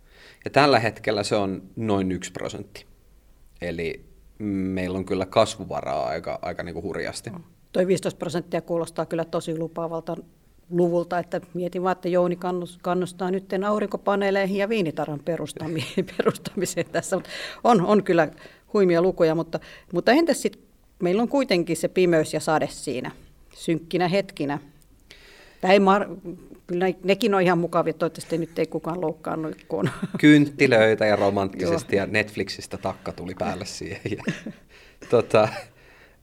Ja 0.46 0.52
tällä 0.52 0.80
hetkellä 0.80 1.24
se 1.24 1.36
on 1.36 1.62
noin 1.76 2.12
yksi 2.12 2.32
prosentti. 2.32 2.86
Eli 3.62 4.06
meillä 4.40 4.98
on 4.98 5.06
kyllä 5.06 5.26
kasvuvaraa 5.26 6.08
aika, 6.08 6.40
aika 6.42 6.64
niin 6.64 6.74
kuin 6.74 6.84
hurjasti. 6.84 7.30
No. 7.30 7.40
Toi 7.78 7.88
15 7.88 8.18
prosenttia 8.18 8.62
kuulostaa 8.62 9.06
kyllä 9.06 9.26
tosi 9.26 9.58
lupaavalta 9.58 10.16
luvulta, 10.70 11.20
että 11.20 11.42
mietin 11.54 11.84
vaan, 11.84 11.92
että 11.92 12.10
Jouni 12.10 12.38
kannustaa 12.82 13.32
nyt 13.32 13.46
aurinkopaneeleihin 13.68 14.58
ja 14.58 14.70
viinitaran 14.70 15.20
perustamiseen 16.18 16.86
tässä. 16.92 17.16
Mutta 17.16 17.30
on, 17.64 17.82
on 17.82 18.04
kyllä 18.04 18.28
huimia 18.74 19.02
lukuja, 19.02 19.36
mutta, 19.36 19.60
mutta 19.94 20.12
entäs 20.12 20.42
sitten, 20.42 20.62
meillä 21.00 21.22
on 21.22 21.30
kuitenkin 21.30 21.78
se 21.78 21.88
pimeys 21.88 22.34
ja 22.34 22.40
sade 22.40 22.68
siinä 22.72 23.12
synkkinä 23.56 24.08
hetkinä. 24.08 24.60
Tai 25.62 25.78
mar- 25.78 26.36
kyllä 26.68 26.86
nekin 27.04 27.34
on 27.34 27.42
ihan 27.42 27.58
mukavia, 27.58 27.94
toivottavasti 27.94 28.38
nyt 28.38 28.60
ei 28.60 28.68
kukaan 28.68 29.02
loukkaannut. 29.02 29.56
Kun 29.68 29.90
Kynttilöitä 30.20 31.06
ja 31.06 31.16
romanttisesti 31.16 31.96
ja 31.96 32.06
Netflixistä 32.06 32.78
takka 32.78 33.12
tuli 33.12 33.34
päälle 33.40 33.66
siihen. 33.66 34.02
Ja, 34.12 34.24
tota, 35.10 35.48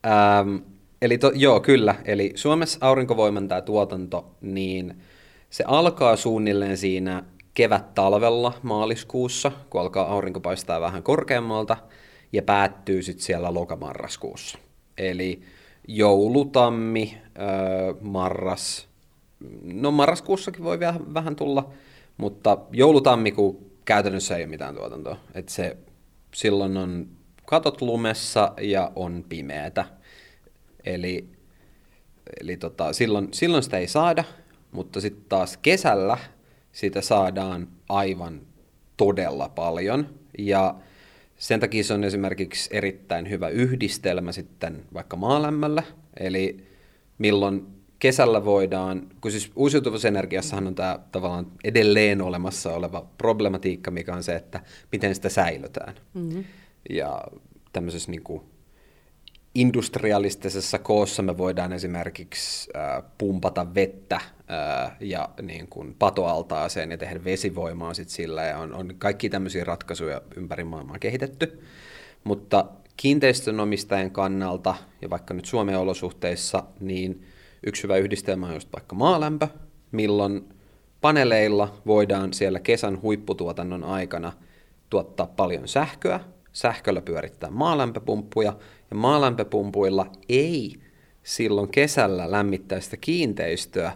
ähm, 0.06 0.73
eli 1.04 1.18
to, 1.18 1.32
joo, 1.34 1.60
kyllä. 1.60 1.94
Eli 2.04 2.32
Suomessa 2.34 2.78
aurinkovoiman 2.80 3.48
tämä 3.48 3.60
tuotanto, 3.60 4.34
niin 4.40 5.02
se 5.50 5.64
alkaa 5.66 6.16
suunnilleen 6.16 6.76
siinä 6.76 7.22
kevät-talvella 7.54 8.52
maaliskuussa, 8.62 9.52
kun 9.70 9.80
alkaa 9.80 10.12
aurinko 10.12 10.40
paistaa 10.40 10.80
vähän 10.80 11.02
korkeammalta, 11.02 11.76
ja 12.32 12.42
päättyy 12.42 13.02
sitten 13.02 13.24
siellä 13.24 13.54
lokamarraskuussa. 13.54 14.58
Eli 14.98 15.42
joulu, 15.88 16.44
tammi, 16.44 17.18
öö, 17.38 17.94
marras, 18.00 18.88
no 19.62 19.90
marraskuussakin 19.90 20.64
voi 20.64 20.80
vielä 20.80 21.00
vähän 21.14 21.36
tulla, 21.36 21.70
mutta 22.16 22.58
joulutammikuu 22.72 23.70
käytännössä 23.84 24.36
ei 24.36 24.42
ole 24.42 24.50
mitään 24.50 24.74
tuotantoa. 24.74 25.16
Et 25.34 25.48
se, 25.48 25.76
silloin 26.34 26.76
on 26.76 27.06
katot 27.46 27.82
lumessa 27.82 28.52
ja 28.60 28.92
on 28.96 29.24
pimeätä. 29.28 29.84
Eli, 30.84 31.28
eli 32.40 32.56
tota, 32.56 32.92
silloin, 32.92 33.28
silloin 33.32 33.62
sitä 33.62 33.78
ei 33.78 33.88
saada, 33.88 34.24
mutta 34.72 35.00
sitten 35.00 35.24
taas 35.28 35.56
kesällä 35.56 36.18
sitä 36.72 37.00
saadaan 37.00 37.68
aivan 37.88 38.40
todella 38.96 39.48
paljon. 39.48 40.06
Ja 40.38 40.74
sen 41.36 41.60
takia 41.60 41.84
se 41.84 41.94
on 41.94 42.04
esimerkiksi 42.04 42.70
erittäin 42.72 43.30
hyvä 43.30 43.48
yhdistelmä 43.48 44.32
sitten 44.32 44.84
vaikka 44.94 45.16
maalämmöllä. 45.16 45.82
Eli 46.20 46.56
milloin 47.18 47.66
kesällä 47.98 48.44
voidaan, 48.44 49.10
kun 49.20 49.30
siis 49.30 49.52
uusiutuvassa 49.56 50.08
energiassahan 50.08 50.66
on 50.66 50.74
tämä 50.74 50.98
tavallaan 51.12 51.46
edelleen 51.64 52.22
olemassa 52.22 52.74
oleva 52.74 53.06
problematiikka, 53.18 53.90
mikä 53.90 54.14
on 54.14 54.22
se, 54.22 54.36
että 54.36 54.60
miten 54.92 55.14
sitä 55.14 55.28
säilötään. 55.28 55.94
Mm-hmm. 56.14 56.44
Ja 56.90 57.24
tämmöisessä 57.72 58.10
niin 58.10 58.22
kuin 58.22 58.42
industrialistisessa 59.54 60.78
koossa 60.78 61.22
me 61.22 61.38
voidaan 61.38 61.72
esimerkiksi 61.72 62.70
pumpata 63.18 63.74
vettä 63.74 64.20
ja 65.00 65.28
niin 65.42 65.68
kuin 65.68 65.94
patoaltaaseen 65.98 66.90
ja 66.90 66.98
tehdä 66.98 67.24
vesivoimaa 67.24 67.94
sit 67.94 68.08
sillä, 68.08 68.42
ja 68.42 68.58
on, 68.58 68.74
on 68.74 68.94
kaikki 68.98 69.28
tämmöisiä 69.28 69.64
ratkaisuja 69.64 70.20
ympäri 70.36 70.64
maailmaa 70.64 70.98
kehitetty. 70.98 71.62
Mutta 72.24 72.64
kiinteistönomistajan 72.96 74.10
kannalta, 74.10 74.74
ja 75.02 75.10
vaikka 75.10 75.34
nyt 75.34 75.44
Suomen 75.44 75.78
olosuhteissa, 75.78 76.62
niin 76.80 77.24
Yksi 77.66 77.82
hyvä 77.82 77.96
yhdistelmä 77.96 78.46
on 78.46 78.54
just 78.54 78.68
vaikka 78.72 78.94
maalämpö, 78.96 79.48
milloin 79.92 80.48
paneeleilla 81.00 81.74
voidaan 81.86 82.32
siellä 82.32 82.60
kesän 82.60 83.02
huipputuotannon 83.02 83.84
aikana 83.84 84.32
tuottaa 84.90 85.26
paljon 85.26 85.68
sähköä, 85.68 86.20
sähköllä 86.52 87.00
pyörittää 87.00 87.50
maalämpöpumppuja, 87.50 88.56
ja 88.94 88.98
maalämpöpumpuilla 88.98 90.06
ei 90.28 90.74
silloin 91.22 91.68
kesällä 91.68 92.30
lämmittää 92.30 92.80
sitä 92.80 92.96
kiinteistöä, 92.96 93.92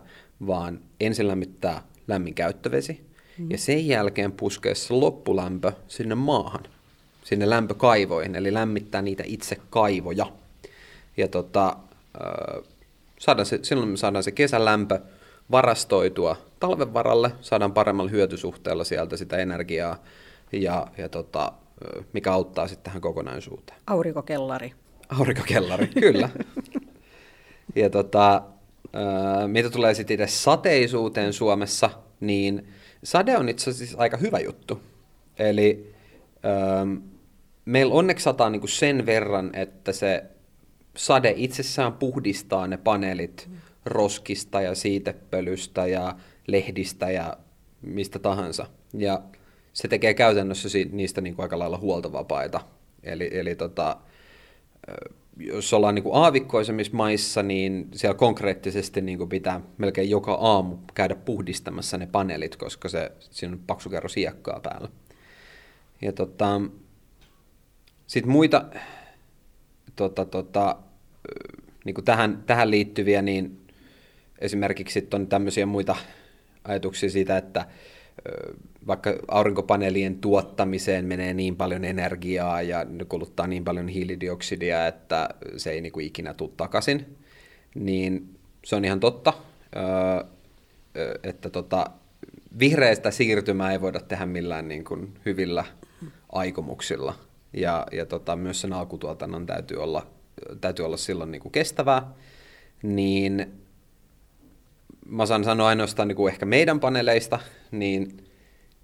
vaan 0.46 0.80
ensin 1.00 1.28
lämmittää 1.28 1.82
lämmin 2.08 2.34
käyttövesi, 2.34 3.06
mm. 3.38 3.50
ja 3.50 3.58
sen 3.58 3.88
jälkeen 3.88 4.32
puskee 4.32 4.74
se 4.74 4.94
loppulämpö 4.94 5.72
sinne 5.88 6.14
maahan, 6.14 6.64
sinne 7.24 7.50
lämpökaivoihin, 7.50 8.36
eli 8.36 8.54
lämmittää 8.54 9.02
niitä 9.02 9.22
itse 9.26 9.56
kaivoja. 9.70 10.26
Ja 11.16 11.28
tota, 11.28 11.76
saadaan 13.18 13.46
se, 13.46 13.58
silloin 13.62 13.88
me 13.88 13.96
saadaan 13.96 14.24
se 14.24 14.32
kesälämpö 14.32 15.00
varastoitua 15.50 16.36
talven 16.60 16.94
varalle, 16.94 17.32
saadaan 17.40 17.72
paremmalla 17.72 18.10
hyötysuhteella 18.10 18.84
sieltä 18.84 19.16
sitä 19.16 19.36
energiaa, 19.36 20.02
ja, 20.52 20.86
ja 20.98 21.08
tota, 21.08 21.52
mikä 22.12 22.32
auttaa 22.32 22.68
sitten 22.68 22.84
tähän 22.84 23.00
kokonaisuuteen. 23.02 23.78
Aurinkokellari. 23.86 24.72
Aurinkokellari, 25.08 25.86
kyllä. 25.86 26.28
ja 27.74 27.90
tota, 27.90 28.42
mitä 29.46 29.70
tulee 29.70 29.94
sitten 29.94 30.14
itse 30.14 30.36
sateisuuteen 30.36 31.32
Suomessa, 31.32 31.90
niin 32.20 32.68
sade 33.04 33.38
on 33.38 33.48
itse 33.48 33.70
asiassa 33.70 33.98
aika 33.98 34.16
hyvä 34.16 34.38
juttu. 34.38 34.80
Eli 35.38 35.94
meillä 37.64 37.94
onneksi 37.94 38.22
sataa 38.22 38.50
niinku 38.50 38.66
sen 38.66 39.06
verran, 39.06 39.50
että 39.54 39.92
se 39.92 40.24
sade 40.96 41.34
itsessään 41.36 41.92
puhdistaa 41.92 42.66
ne 42.66 42.76
paneelit 42.76 43.50
roskista 43.84 44.60
ja 44.60 44.74
siitepölystä 44.74 45.86
ja 45.86 46.16
lehdistä 46.46 47.10
ja 47.10 47.36
mistä 47.82 48.18
tahansa. 48.18 48.66
Ja 48.94 49.22
se 49.72 49.88
tekee 49.88 50.14
käytännössä 50.14 50.68
niistä 50.92 51.20
niin 51.20 51.34
kuin 51.34 51.42
aika 51.42 51.58
lailla 51.58 51.78
huoltovapaita. 51.78 52.60
Eli, 53.02 53.30
eli 53.32 53.54
tota, 53.54 53.96
jos 55.36 55.72
ollaan 55.72 55.94
niin 55.94 56.02
kuin 56.02 56.14
aavikkoisemmissa 56.14 56.96
maissa, 56.96 57.42
niin 57.42 57.88
siellä 57.94 58.18
konkreettisesti 58.18 59.00
niin 59.00 59.18
kuin 59.18 59.28
pitää 59.28 59.60
melkein 59.78 60.10
joka 60.10 60.34
aamu 60.34 60.76
käydä 60.94 61.14
puhdistamassa 61.14 61.98
ne 61.98 62.06
paneelit, 62.06 62.56
koska 62.56 62.88
se, 62.88 63.12
siinä 63.20 63.52
on 63.52 63.60
paksu 63.66 63.90
kerro 63.90 64.08
siekkaa 64.08 64.60
päällä. 64.60 64.88
Ja 66.02 66.12
tota, 66.12 66.60
sitten 68.06 68.32
muita 68.32 68.64
tota, 69.96 70.24
tota, 70.24 70.76
niin 71.84 71.94
kuin 71.94 72.04
tähän, 72.04 72.42
tähän 72.46 72.70
liittyviä, 72.70 73.22
niin 73.22 73.60
esimerkiksi 74.38 75.08
on 75.14 75.26
tämmöisiä 75.26 75.66
muita 75.66 75.96
ajatuksia 76.64 77.10
siitä, 77.10 77.36
että 77.36 77.66
vaikka 78.86 79.14
aurinkopaneelien 79.28 80.18
tuottamiseen 80.18 81.04
menee 81.04 81.34
niin 81.34 81.56
paljon 81.56 81.84
energiaa 81.84 82.62
ja 82.62 82.84
ne 82.84 83.04
kuluttaa 83.04 83.46
niin 83.46 83.64
paljon 83.64 83.88
hiilidioksidia, 83.88 84.86
että 84.86 85.28
se 85.56 85.70
ei 85.70 85.80
niin 85.80 85.92
kuin 85.92 86.06
ikinä 86.06 86.34
tule 86.34 86.50
takaisin, 86.56 87.16
niin 87.74 88.38
se 88.64 88.76
on 88.76 88.84
ihan 88.84 89.00
totta, 89.00 89.32
että 91.22 91.50
tota, 91.50 91.90
vihreästä 92.58 93.10
siirtymää 93.10 93.72
ei 93.72 93.80
voida 93.80 94.00
tehdä 94.00 94.26
millään 94.26 94.68
niin 94.68 94.84
kuin 94.84 95.14
hyvillä 95.26 95.64
aikomuksilla. 96.32 97.14
Ja, 97.52 97.86
ja 97.92 98.06
tota, 98.06 98.36
myös 98.36 98.60
sen 98.60 98.72
alkutuotannon 98.72 99.46
täytyy 99.46 99.82
olla 99.82 100.06
täytyy 100.60 100.84
olla 100.84 100.96
silloin 100.96 101.30
niin 101.30 101.42
kuin 101.42 101.52
kestävää, 101.52 102.12
niin 102.82 103.52
mä 105.08 105.26
saan 105.26 105.44
sanoa 105.44 105.68
ainoastaan 105.68 106.08
niin 106.08 106.16
kuin 106.16 106.32
ehkä 106.32 106.46
meidän 106.46 106.80
paneeleista, 106.80 107.38
niin 107.70 108.24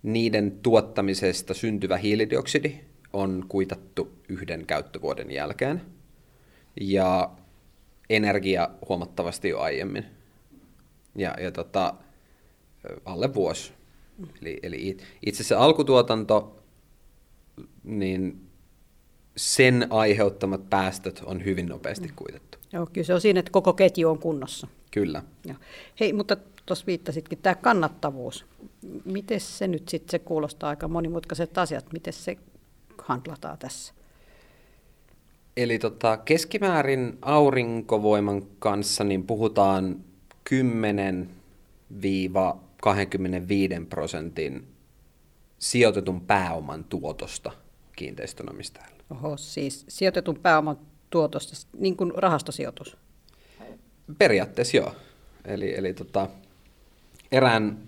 niiden 0.02 0.58
tuottamisesta 0.62 1.54
syntyvä 1.54 1.96
hiilidioksidi 1.96 2.80
on 3.12 3.44
kuitattu 3.48 4.12
yhden 4.28 4.66
käyttövuoden 4.66 5.30
jälkeen 5.30 5.82
ja 6.80 7.30
energia 8.10 8.70
huomattavasti 8.88 9.48
jo 9.48 9.60
aiemmin. 9.60 10.04
Ja, 11.16 11.34
ja 11.40 11.50
tota, 11.50 11.94
alle 13.04 13.34
vuosi. 13.34 13.72
Eli, 14.42 14.58
eli 14.62 14.96
itse 15.26 15.44
se 15.44 15.54
alkutuotanto, 15.54 16.62
niin 17.84 18.43
sen 19.37 19.87
aiheuttamat 19.90 20.70
päästöt 20.70 21.23
on 21.27 21.44
hyvin 21.44 21.66
nopeasti 21.66 22.09
kuitettu. 22.16 22.59
Joo, 22.73 22.87
kyllä 22.92 23.07
se 23.07 23.14
on 23.14 23.20
siinä, 23.20 23.40
että 23.40 23.53
koko 23.53 23.73
ketju 23.73 24.11
on 24.11 24.18
kunnossa. 24.18 24.66
Kyllä. 24.90 25.23
Joo. 25.44 25.57
Hei, 26.01 26.12
mutta 26.12 26.37
tuossa 26.66 26.87
viittasitkin, 26.87 27.38
tämä 27.42 27.55
kannattavuus. 27.55 28.47
Miten 29.05 29.40
se 29.40 29.68
nyt 29.68 29.88
sitten, 29.88 30.11
se 30.11 30.18
kuulostaa 30.18 30.70
aika 30.70 30.88
monimutkaiset 30.88 31.59
asiat, 31.59 31.92
miten 31.92 32.12
se 32.12 32.37
handlataan 32.99 33.59
tässä? 33.59 33.94
Eli 35.57 35.79
tota, 35.79 36.16
keskimäärin 36.16 37.18
aurinkovoiman 37.23 38.42
kanssa 38.59 39.05
niin 39.05 39.27
puhutaan 39.27 39.97
10-25 40.51 40.55
prosentin 43.90 44.66
sijoitetun 45.59 46.20
pääoman 46.20 46.85
tuotosta 46.85 47.53
kiinteistönomistajalle. 47.97 48.93
Oho, 49.10 49.36
siis 49.36 49.84
sijoitetun 49.88 50.38
pääoman 50.42 50.78
tuotosta, 51.10 51.68
niin 51.78 51.96
kuin 51.96 52.12
rahastosijoitus? 52.16 52.96
Periaatteessa 54.18 54.76
joo. 54.76 54.94
Eli, 55.44 55.74
eli 55.78 55.94
tota, 55.94 56.28
erään 57.32 57.78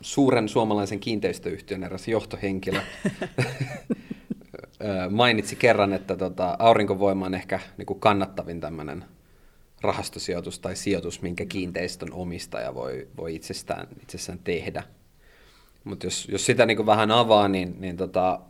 suuren 0.00 0.48
suomalaisen 0.48 1.00
kiinteistöyhtiön 1.00 1.84
eräs 1.84 2.08
johtohenkilö 2.08 2.80
mainitsi 5.10 5.56
kerran, 5.56 5.92
että 5.92 6.16
tota, 6.16 6.56
aurinkovoima 6.58 7.26
on 7.26 7.34
ehkä 7.34 7.60
niin 7.78 7.86
kuin 7.86 8.00
kannattavin 8.00 8.60
tämmöinen 8.60 9.04
rahastosijoitus 9.80 10.58
tai 10.58 10.76
sijoitus, 10.76 11.22
minkä 11.22 11.44
kiinteistön 11.44 12.12
omistaja 12.12 12.74
voi, 12.74 13.08
voi 13.16 13.34
itsestään, 13.34 13.86
itsessään 14.02 14.38
tehdä. 14.38 14.82
Mutta 15.84 16.06
jos, 16.06 16.28
jos 16.32 16.46
sitä 16.46 16.66
niin 16.66 16.76
kuin 16.76 16.86
vähän 16.86 17.10
avaa, 17.10 17.48
niin, 17.48 17.76
niin 17.80 17.96
tota, 17.96 18.40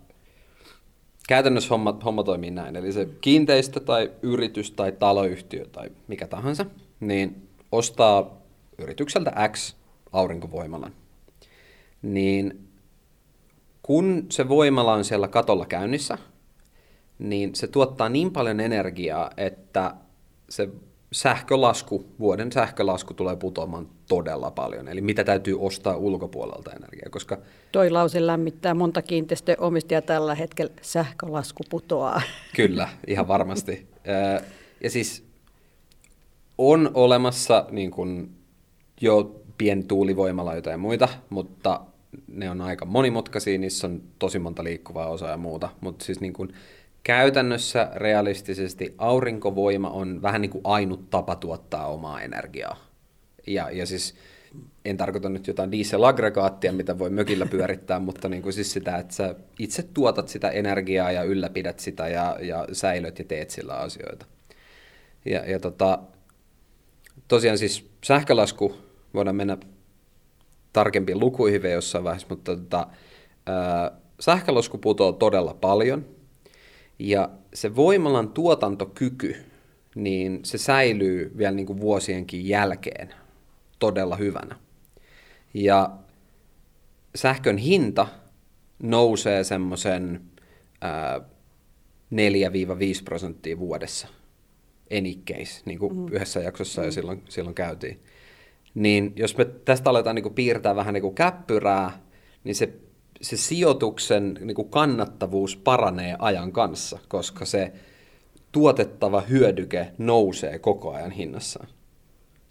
käytännössä 1.29 1.69
homma, 1.69 1.99
homma 2.05 2.23
toimii 2.23 2.51
näin. 2.51 2.77
Eli 2.77 2.93
se 2.93 3.09
kiinteistö 3.21 3.81
tai 3.81 4.11
yritys 4.23 4.71
tai 4.71 4.93
taloyhtiö 4.93 5.67
tai 5.67 5.91
mikä 6.09 6.27
tahansa, 6.27 6.67
niin 7.01 7.49
ostaa 7.73 8.43
yritykseltä 8.79 9.49
X 9.53 9.75
aurinkovoimalan. 10.13 10.93
Niin 12.03 12.69
kun 13.83 14.27
se 14.31 14.49
voimala 14.49 14.93
on 14.93 15.05
siellä 15.05 15.29
katolla 15.29 15.67
käynnissä, 15.67 16.19
niin 17.19 17.55
se 17.55 17.67
tuottaa 17.67 18.09
niin 18.09 18.31
paljon 18.31 18.61
energiaa, 18.61 19.31
että 19.37 19.95
se 20.49 20.69
sähkölasku, 21.13 22.05
vuoden 22.19 22.53
sähkölasku 22.53 23.15
tulee 23.15 23.37
putoamaan 23.37 23.89
todella 24.09 24.51
paljon. 24.51 24.89
Eli 24.89 25.01
mitä 25.01 25.25
täytyy 25.25 25.57
ostaa 25.61 25.97
ulkopuolelta 25.97 26.73
energiaa, 26.73 27.11
koska... 27.11 27.39
Toi 27.73 27.91
lause 27.91 28.27
lämmittää 28.27 28.75
monta 28.75 29.03
kiinteistöomistajaa 29.03 30.03
tällä 30.03 30.35
hetkellä, 30.35 30.73
sähkölasku 30.83 31.63
putoaa. 31.71 32.23
Kyllä, 32.57 32.89
ihan 33.07 33.29
varmasti. 33.29 33.87
Ja 34.83 34.91
siis 34.91 35.25
on 36.59 36.91
olemassa 36.95 37.67
niin 37.71 37.91
kuin, 37.91 38.31
jo 39.01 39.43
pientuulivoimaloita 39.59 40.71
ja 40.71 40.79
muita, 40.79 41.09
mutta 41.31 41.81
ne 42.29 42.51
on 42.51 42.61
aika 42.61 42.85
monimutkaisia, 42.85 43.59
niissä 43.59 43.87
on 43.87 44.03
tosi 44.19 44.39
monta 44.39 44.65
liikkuvaa 44.65 45.07
osaa 45.07 45.31
ja 45.31 45.37
muuta, 45.37 45.69
mutta 45.81 46.05
siis 46.05 46.21
niin 46.21 46.33
kuin, 46.33 46.53
käytännössä 47.03 47.91
realistisesti 47.95 48.95
aurinkovoima 48.99 49.91
on 49.91 50.23
vähän 50.23 50.41
niin 50.41 50.51
kuin 50.51 50.63
ainut 50.65 51.11
tapa 51.11 51.37
tuottaa 51.37 51.87
omaa 51.87 52.21
energiaa. 52.21 52.77
Ja, 53.47 53.71
ja 53.71 53.87
siis 53.87 54.15
en 54.85 54.97
tarkoita 54.97 55.29
nyt 55.29 55.47
jotain 55.47 55.73
dieselaggregaattia, 55.73 56.73
mitä 56.73 56.99
voi 56.99 57.11
mökillä 57.11 57.47
pyörittää, 57.47 57.99
mutta 58.09 58.29
niin 58.29 58.43
kuin 58.43 58.53
siis 58.53 58.73
sitä, 58.73 58.97
että 58.97 59.15
sä 59.15 59.35
itse 59.59 59.83
tuotat 59.83 60.29
sitä 60.29 60.51
energiaa 60.51 61.13
ja 61.13 61.23
ylläpidät 61.23 61.81
sitä 61.81 62.09
ja, 62.09 62.37
ja 62.41 62.67
säilöt 62.73 63.19
ja 63.19 63.25
teet 63.25 63.51
sillä 63.51 63.75
asioita. 63.75 64.27
Ja, 65.25 65.51
ja 65.51 65.59
tota, 65.61 65.99
tosiaan 67.29 67.59
siis 67.59 67.91
sähkölasku, 68.05 68.77
voidaan 69.15 69.37
mennä 69.37 69.57
tarkempiin 70.73 71.21
lukuihin 71.21 71.63
vielä 71.63 71.75
jossain 71.75 72.05
vaiheessa, 72.05 72.27
mutta 72.31 72.57
tota, 72.57 72.87
ää, 73.47 73.91
sähkölasku 74.21 74.79
putoaa 74.79 75.13
todella 75.13 75.55
paljon, 75.55 76.07
ja 76.99 77.31
se 77.55 77.77
voimalan 77.77 78.29
tuotantokyky, 78.29 79.37
niin 79.95 80.41
se 80.43 80.59
säilyy 80.59 81.33
vielä 81.37 81.55
niin 81.55 81.67
kuin 81.67 81.81
vuosienkin 81.81 82.49
jälkeen 82.49 83.15
todella 83.79 84.17
hyvänä. 84.17 84.57
Ja 85.55 85.91
sähkön 87.15 87.59
hinta 87.59 88.07
nousee 88.83 89.45
semmoisen 89.45 90.21
4-5 90.85 90.87
prosenttia 93.05 93.59
vuodessa 93.59 94.09
enikkeis, 94.91 95.67
niin 95.67 95.79
kuin 95.79 95.97
mm. 95.97 96.07
yhdessä 96.07 96.41
jaksossa 96.41 96.81
mm. 96.81 96.85
jo 96.85 96.93
silloin, 96.93 97.23
silloin 97.29 97.55
käytiin. 97.55 98.01
Niin 98.75 99.13
jos 99.17 99.37
me 99.37 99.45
tästä 99.45 99.91
aletaan 99.91 100.17
niin 100.17 100.23
kuin 100.23 100.35
piirtää 100.35 100.77
vähän 100.77 100.95
niin 100.95 101.03
kuin 101.03 101.15
käppyrää, 101.15 102.01
niin 102.45 102.55
se 102.55 102.73
se 103.23 103.37
sijoituksen 103.37 104.39
niin 104.41 104.55
kuin 104.55 104.71
kannattavuus 104.71 105.57
paranee 105.57 106.17
ajan 106.19 106.53
kanssa, 106.53 106.99
koska 107.09 107.45
se 107.45 107.73
tuotettava 108.53 109.21
hyödyke 109.21 109.93
nousee 109.99 110.59
koko 110.59 110.93
ajan 110.93 111.11
hinnassaan. 111.11 111.69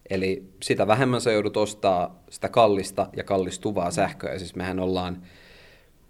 Eli 0.09 0.43
sitä 0.63 0.87
vähemmän 0.87 1.21
sä 1.21 1.31
joudut 1.31 1.57
ostaa 1.57 2.23
sitä 2.29 2.49
kallista 2.49 3.09
ja 3.17 3.23
kallistuvaa 3.23 3.91
sähköä. 3.91 4.39
Siis 4.39 4.55
mehän 4.55 4.79
ollaan, 4.79 5.21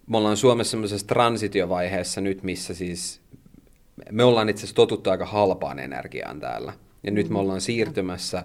me 0.08 0.17
ollaan 0.17 0.38
Suomessa 0.38 0.71
semmoisessa 0.71 1.08
transitiovaiheessa 1.08 2.21
nyt, 2.21 2.43
missä 2.43 2.74
siis 2.74 3.21
me 4.12 4.24
ollaan 4.24 4.50
itse 4.50 4.60
asiassa 4.60 4.76
totuttu 4.76 5.10
aika 5.10 5.26
halpaan 5.26 5.80
energiaan 5.80 6.39
täällä. 6.39 6.74
Ja 7.04 7.12
nyt 7.12 7.30
me 7.30 7.39
ollaan 7.39 7.62
siirtymässä 7.62 8.43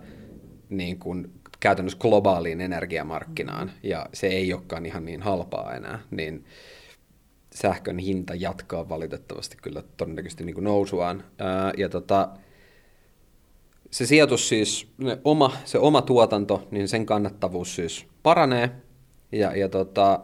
niin 0.69 0.99
kuin 0.99 1.31
käytännössä 1.67 1.99
globaaliin 1.99 2.61
energiamarkkinaan, 2.61 3.71
ja 3.83 4.07
se 4.13 4.27
ei 4.27 4.53
olekaan 4.53 4.87
ihan 4.87 5.05
niin 5.05 5.23
halpaa 5.23 5.75
enää, 5.75 5.99
niin 6.11 6.45
sähkön 7.55 7.99
hinta 7.99 8.35
jatkaa 8.35 8.89
valitettavasti 8.89 9.57
kyllä 9.63 9.83
todennäköisesti 9.97 10.45
niin 10.45 10.55
kuin 10.55 10.65
nousuaan. 10.65 11.25
Ja 11.77 11.89
tota, 11.89 12.29
se 13.91 14.07
sijoitus 14.07 14.49
siis, 14.49 14.89
oma, 15.25 15.53
se 15.65 15.79
oma 15.79 16.03
tuotanto, 16.03 16.69
niin 16.71 16.89
sen 16.89 17.07
kannattavuus 17.07 17.75
siis 17.75 18.07
paranee, 18.23 18.71
ja, 19.33 19.57
ja 19.57 19.69
tota, 19.69 20.21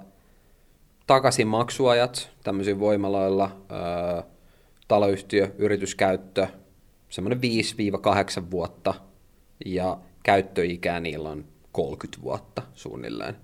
takaisin 1.06 1.46
maksuajat 1.46 2.30
tämmöisiin 2.44 2.80
voimaloilla, 2.80 3.64
ää, 3.68 4.22
taloyhtiö, 4.88 5.54
yrityskäyttö, 5.58 6.46
semmoinen 7.08 7.40
5-8 8.44 8.50
vuotta, 8.50 8.94
ja 9.66 9.98
käyttöikää 10.22 11.00
niillä 11.00 11.28
on 11.28 11.44
30 11.72 12.22
vuotta 12.22 12.62
suunnilleen. 12.74 13.36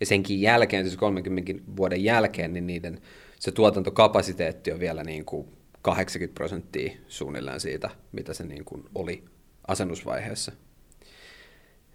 Ja 0.00 0.06
senkin 0.06 0.40
jälkeen, 0.40 0.84
siis 0.84 0.96
30 0.96 1.52
vuoden 1.76 2.04
jälkeen, 2.04 2.52
niin 2.52 2.66
niiden 2.66 3.00
se 3.38 3.52
tuotantokapasiteetti 3.52 4.72
on 4.72 4.80
vielä 4.80 5.04
niin 5.04 5.24
kuin 5.24 5.48
80 5.82 6.34
prosenttia 6.34 6.92
suunnilleen 7.08 7.60
siitä, 7.60 7.90
mitä 8.12 8.34
se 8.34 8.44
niin 8.44 8.64
kuin 8.64 8.84
oli 8.94 9.24
asennusvaiheessa. 9.68 10.52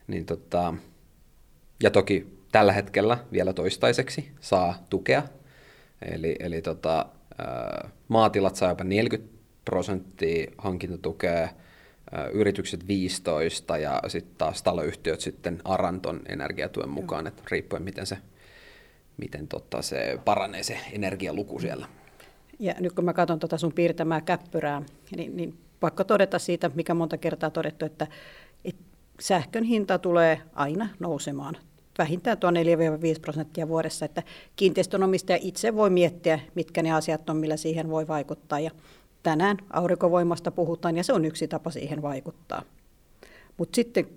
Niin 0.07 0.25
tota, 0.25 0.73
ja 1.83 1.91
toki 1.91 2.27
tällä 2.51 2.71
hetkellä 2.71 3.17
vielä 3.31 3.53
toistaiseksi 3.53 4.31
saa 4.39 4.85
tukea. 4.89 5.23
Eli, 6.11 6.35
eli 6.39 6.61
tota, 6.61 7.05
maatilat 8.07 8.55
saa 8.55 8.69
jopa 8.69 8.83
40 8.83 9.37
prosenttia 9.65 10.51
hankintatukea, 10.57 11.49
yritykset 12.33 12.87
15 12.87 13.77
ja 13.77 14.01
sitten 14.07 14.35
taas 14.37 14.63
taloyhtiöt 14.63 15.21
sitten 15.21 15.61
Aranton 15.63 16.21
energiatuen 16.29 16.89
mukaan, 16.89 17.25
Joo. 17.25 17.27
että 17.27 17.43
riippuen 17.51 17.83
miten 17.83 18.05
se, 18.05 18.17
miten 19.17 19.47
tota 19.47 19.81
se 19.81 20.19
paranee 20.25 20.63
se 20.63 20.79
energialuku 20.91 21.59
siellä. 21.59 21.87
Ja 22.59 22.73
nyt 22.79 22.93
kun 22.93 23.05
mä 23.05 23.13
katson 23.13 23.39
tuota 23.39 23.57
sun 23.57 23.73
piirtämää 23.73 24.21
käppyrää, 24.21 24.81
niin, 25.15 25.37
niin 25.37 25.57
pakko 25.79 26.03
todeta 26.03 26.39
siitä, 26.39 26.71
mikä 26.75 26.93
monta 26.93 27.17
kertaa 27.17 27.49
todettu, 27.49 27.85
että, 27.85 28.07
että 28.65 28.83
sähkön 29.19 29.63
hinta 29.63 29.99
tulee 29.99 30.41
aina 30.53 30.89
nousemaan 30.99 31.57
vähintään 31.97 32.37
tuo 32.37 32.51
4-5 32.51 32.53
prosenttia 33.21 33.67
vuodessa, 33.67 34.05
että 34.05 34.23
kiinteistönomistaja 34.55 35.37
itse 35.41 35.75
voi 35.75 35.89
miettiä, 35.89 36.39
mitkä 36.55 36.83
ne 36.83 36.91
asiat 36.91 37.29
on, 37.29 37.37
millä 37.37 37.57
siihen 37.57 37.89
voi 37.89 38.07
vaikuttaa. 38.07 38.59
Ja 38.59 38.71
tänään 39.27 39.57
aurinkovoimasta 39.69 40.51
puhutaan 40.51 40.97
ja 40.97 41.03
se 41.03 41.13
on 41.13 41.25
yksi 41.25 41.47
tapa 41.47 41.71
siihen 41.71 42.01
vaikuttaa. 42.01 42.61
Mutta 43.57 43.75
sitten 43.75 44.07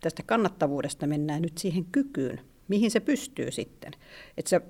tästä 0.00 0.22
kannattavuudesta 0.26 1.06
mennään 1.06 1.42
nyt 1.42 1.58
siihen 1.58 1.84
kykyyn, 1.92 2.40
mihin 2.68 2.90
se 2.90 3.00
pystyy 3.00 3.50
sitten. 3.50 3.92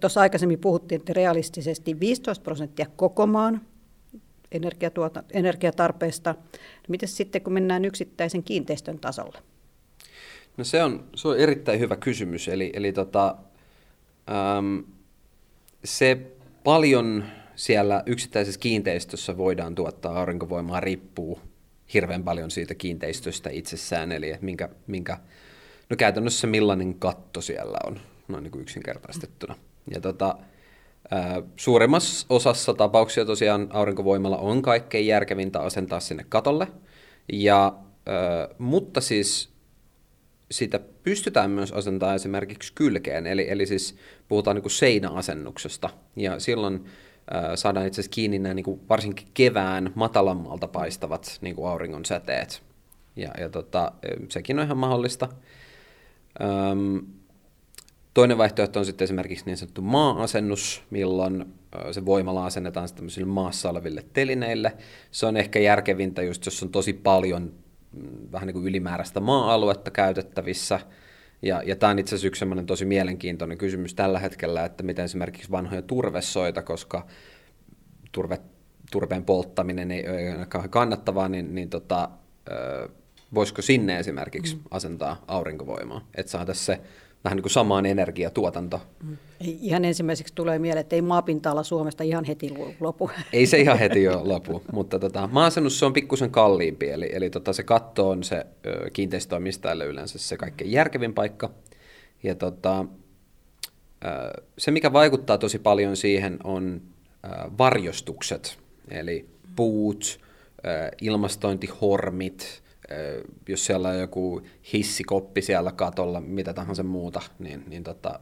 Tuossa 0.01 0.21
aikaisemmin 0.21 0.59
puhuttiin, 0.59 1.01
että 1.01 1.13
realistisesti 1.13 2.01
15 2.01 2.43
prosenttia 2.43 2.87
koko 2.97 3.27
maan 3.27 3.61
energiatarpeesta. 5.33 6.35
Miten 6.89 7.09
sitten, 7.09 7.43
kun 7.43 7.53
mennään 7.53 7.85
yksittäisen 7.85 8.43
kiinteistön 8.43 8.99
tasolle? 8.99 9.39
No 10.57 10.65
se 10.65 10.83
on, 10.83 11.05
se 11.15 11.29
on 11.29 11.39
erittäin 11.39 11.81
hyvä 11.81 11.97
kysymys. 11.97 12.49
Eli, 12.49 12.71
eli 12.75 12.93
tota, 12.93 13.37
äm, 14.59 14.85
se 15.85 16.33
paljon 16.65 17.25
siellä 17.61 18.03
yksittäisessä 18.07 18.61
kiinteistössä 18.61 19.37
voidaan 19.37 19.75
tuottaa 19.75 20.19
aurinkovoimaa 20.19 20.81
riippuu 20.81 21.41
hirveän 21.95 22.25
paljon 22.25 22.51
siitä 22.51 22.75
kiinteistöstä 22.75 23.51
itsessään, 23.51 24.13
eli 24.13 24.35
minkä, 24.41 24.69
minkä, 24.87 25.19
no 25.91 25.97
käytännössä 25.97 26.47
millainen 26.47 26.95
katto 26.95 27.41
siellä 27.41 27.79
on, 27.87 28.01
noin 28.29 28.43
niin 28.43 28.51
kuin 28.53 28.63
yksinkertaistettuna. 28.63 29.57
Ja 29.95 30.01
tota, 30.01 30.39
suurimmassa 31.57 32.27
osassa 32.31 32.75
tapauksia 32.75 33.25
tosiaan 33.25 33.69
aurinkovoimalla 33.71 34.39
on 34.39 34.63
kaikkein 34.63 35.07
järkevintä 35.07 35.61
asentaa 35.61 36.01
sinne 36.01 36.27
katolle, 36.29 36.67
ja, 37.33 37.73
mutta 38.59 39.01
siis 39.01 39.51
sitä 40.51 40.81
pystytään 41.03 41.51
myös 41.51 41.73
asentamaan 41.73 42.17
esimerkiksi 42.17 42.73
kylkeen, 42.75 43.27
eli, 43.27 43.51
eli 43.51 43.67
siis 43.67 43.97
puhutaan 44.29 44.55
niin 44.55 44.63
kuin 44.63 44.73
seinäasennuksesta, 44.73 45.91
ja 46.17 46.41
silloin 46.41 46.85
saadaan 47.55 47.87
itse 47.87 48.01
asiassa 48.01 48.15
kiinni 48.15 48.39
nämä 48.39 48.55
niin 48.55 48.65
kuin 48.65 48.81
varsinkin 48.89 49.29
kevään 49.35 49.93
matalammalta 49.95 50.69
paistavat 50.69 51.39
niin 51.41 51.57
kuin 51.57 51.69
auringon 51.69 52.05
säteet. 52.05 52.63
Ja, 53.17 53.31
ja 53.41 53.49
tota, 53.49 53.93
sekin 54.29 54.59
on 54.59 54.65
ihan 54.65 54.77
mahdollista. 54.77 55.29
Öm, 56.41 57.07
toinen 58.15 58.39
vaihtoehto 58.39 58.79
on 58.79 58.87
sitten 58.87 59.05
esimerkiksi 59.05 59.47
niin 59.47 59.57
sanottu 59.57 59.83
maa-asennus, 59.83 60.83
milloin 60.91 61.55
se 61.93 62.05
voimala 62.05 62.47
asennetaan 62.47 62.89
tämmöisille 62.95 63.29
maassa 63.29 63.71
oleville 63.71 64.05
telineille. 64.13 64.73
Se 65.11 65.27
on 65.27 65.37
ehkä 65.37 65.59
järkevintä 65.59 66.23
just, 66.23 66.47
jos 66.47 66.63
on 66.63 66.69
tosi 66.69 66.93
paljon 66.93 67.53
mm, 67.93 68.33
vähän 68.33 68.47
niin 68.47 68.55
kuin 68.55 68.67
ylimääräistä 68.67 69.21
maa-aluetta 69.21 69.91
käytettävissä– 69.91 70.81
ja, 71.43 71.63
ja 71.67 71.77
tämä 71.77 71.91
on 71.91 71.99
itse 71.99 72.15
asiassa 72.15 72.27
yksi 72.27 72.45
tosi 72.67 72.85
mielenkiintoinen 72.85 73.59
kysymys 73.59 73.95
tällä 73.95 74.19
hetkellä, 74.19 74.65
että 74.65 74.83
miten 74.83 75.05
esimerkiksi 75.05 75.51
vanhoja 75.51 75.83
turvesoita, 75.83 76.63
koska 76.63 77.07
turve, 78.13 78.39
turpeen 78.91 79.25
polttaminen 79.25 79.91
ei 79.91 80.09
ole 80.09 80.47
kauhean 80.47 80.71
kannattavaa, 80.71 81.29
niin, 81.29 81.55
niin 81.55 81.71
tota, 81.71 82.09
voisiko 83.35 83.63
sinne 83.63 83.99
esimerkiksi 83.99 84.57
mm. 84.57 84.63
asentaa 84.71 85.25
aurinkovoimaa, 85.29 86.09
että 86.15 86.33
saataisiin 86.33 86.67
se 86.67 86.81
vähän 87.25 87.37
niin 87.37 87.43
kuin 87.43 87.53
samaan 87.53 87.87
energiatuotanto. 87.87 88.81
Mm. 89.03 89.17
Ihan 89.41 89.85
ensimmäiseksi 89.85 90.35
tulee 90.35 90.59
mieleen, 90.59 90.81
että 90.81 90.97
ei 90.97 91.03
maapinta-ala 91.03 91.63
Suomesta 91.63 92.05
ihan 92.05 92.25
heti 92.25 92.55
lopu. 92.81 93.11
Ei 93.33 93.47
se 93.47 93.61
ihan 93.61 93.79
heti 93.79 94.03
jo 94.03 94.21
lopu, 94.25 94.63
mutta 94.73 94.99
tota, 94.99 95.29
maasennus 95.33 95.79
se 95.79 95.87
on 95.87 95.93
pikkusen 95.93 96.31
kalliimpi, 96.31 96.91
eli, 96.91 97.11
eli 97.13 97.31
tota, 97.31 97.53
se 97.53 97.63
katto 97.63 98.09
on 98.09 98.25
se 98.25 98.47
kiinteistöomistajalle 98.93 99.87
yleensä 99.87 100.19
se 100.19 100.37
kaikkein 100.37 100.73
järkevin 100.73 101.15
paikka. 101.15 101.51
Ja 102.23 102.35
tota, 102.35 102.85
se, 104.59 104.71
mikä 104.71 104.93
vaikuttaa 104.93 105.39
tosi 105.39 105.59
paljon 105.59 105.97
siihen, 105.97 106.39
on 106.45 106.83
varjostukset, 107.59 108.59
eli 108.91 109.27
puut, 109.57 110.21
ilmastointihormit, 111.01 112.63
jos 113.49 113.67
siellä 113.67 113.89
on 113.89 113.99
joku 113.99 114.43
hissikoppi 114.73 115.43
siellä 115.43 115.73
katolla, 115.73 116.21
mitä 116.21 116.53
tahansa 116.55 116.83
muuta, 116.83 117.21
niin, 117.39 117.65
niin 117.67 117.85
tota, 117.85 118.21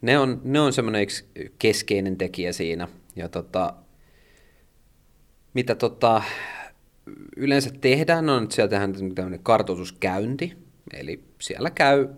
ne 0.00 0.18
on, 0.18 0.40
ne 0.44 0.60
on 0.60 0.72
semmoinen 0.72 1.02
yksi 1.02 1.24
keskeinen 1.58 2.16
tekijä 2.16 2.52
siinä. 2.52 2.88
Ja 3.16 3.28
tota, 3.28 3.74
mitä 5.54 5.74
tota, 5.74 6.22
yleensä 7.36 7.70
tehdään, 7.80 8.30
on, 8.30 8.42
että 8.42 8.54
siellä 8.54 8.70
tehdään 8.70 9.14
tämmöinen 9.14 9.40
kartoituskäynti, 9.42 10.56
eli 10.92 11.24
siellä 11.40 11.70
käy, 11.70 12.08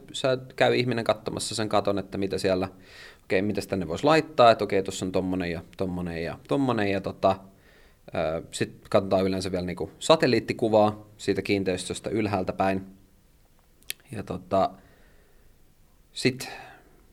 käy 0.56 0.76
ihminen 0.76 1.04
katsomassa 1.04 1.54
sen 1.54 1.68
katon, 1.68 1.98
että 1.98 2.18
mitä 2.18 2.38
siellä, 2.38 2.66
okei, 3.24 3.38
okay, 3.38 3.46
mitä 3.46 3.60
tänne 3.68 3.88
voisi 3.88 4.04
laittaa, 4.04 4.50
että 4.50 4.64
okei, 4.64 4.78
okay, 4.78 4.84
tuossa 4.84 5.06
on 5.06 5.12
tommonen 5.12 5.50
ja 5.50 5.62
tommonen 5.76 6.22
ja 6.22 6.38
tommonen, 6.48 6.90
ja 6.90 7.00
tota, 7.00 7.36
sitten 8.50 8.90
katsotaan 8.90 9.24
yleensä 9.24 9.52
vielä 9.52 9.66
niinku 9.66 9.90
satelliittikuvaa 9.98 11.06
siitä 11.16 11.42
kiinteistöstä 11.42 12.10
ylhäältä 12.10 12.52
päin. 12.52 12.86
Ja 14.12 14.22
tota, 14.22 14.70
sitten 16.12 16.48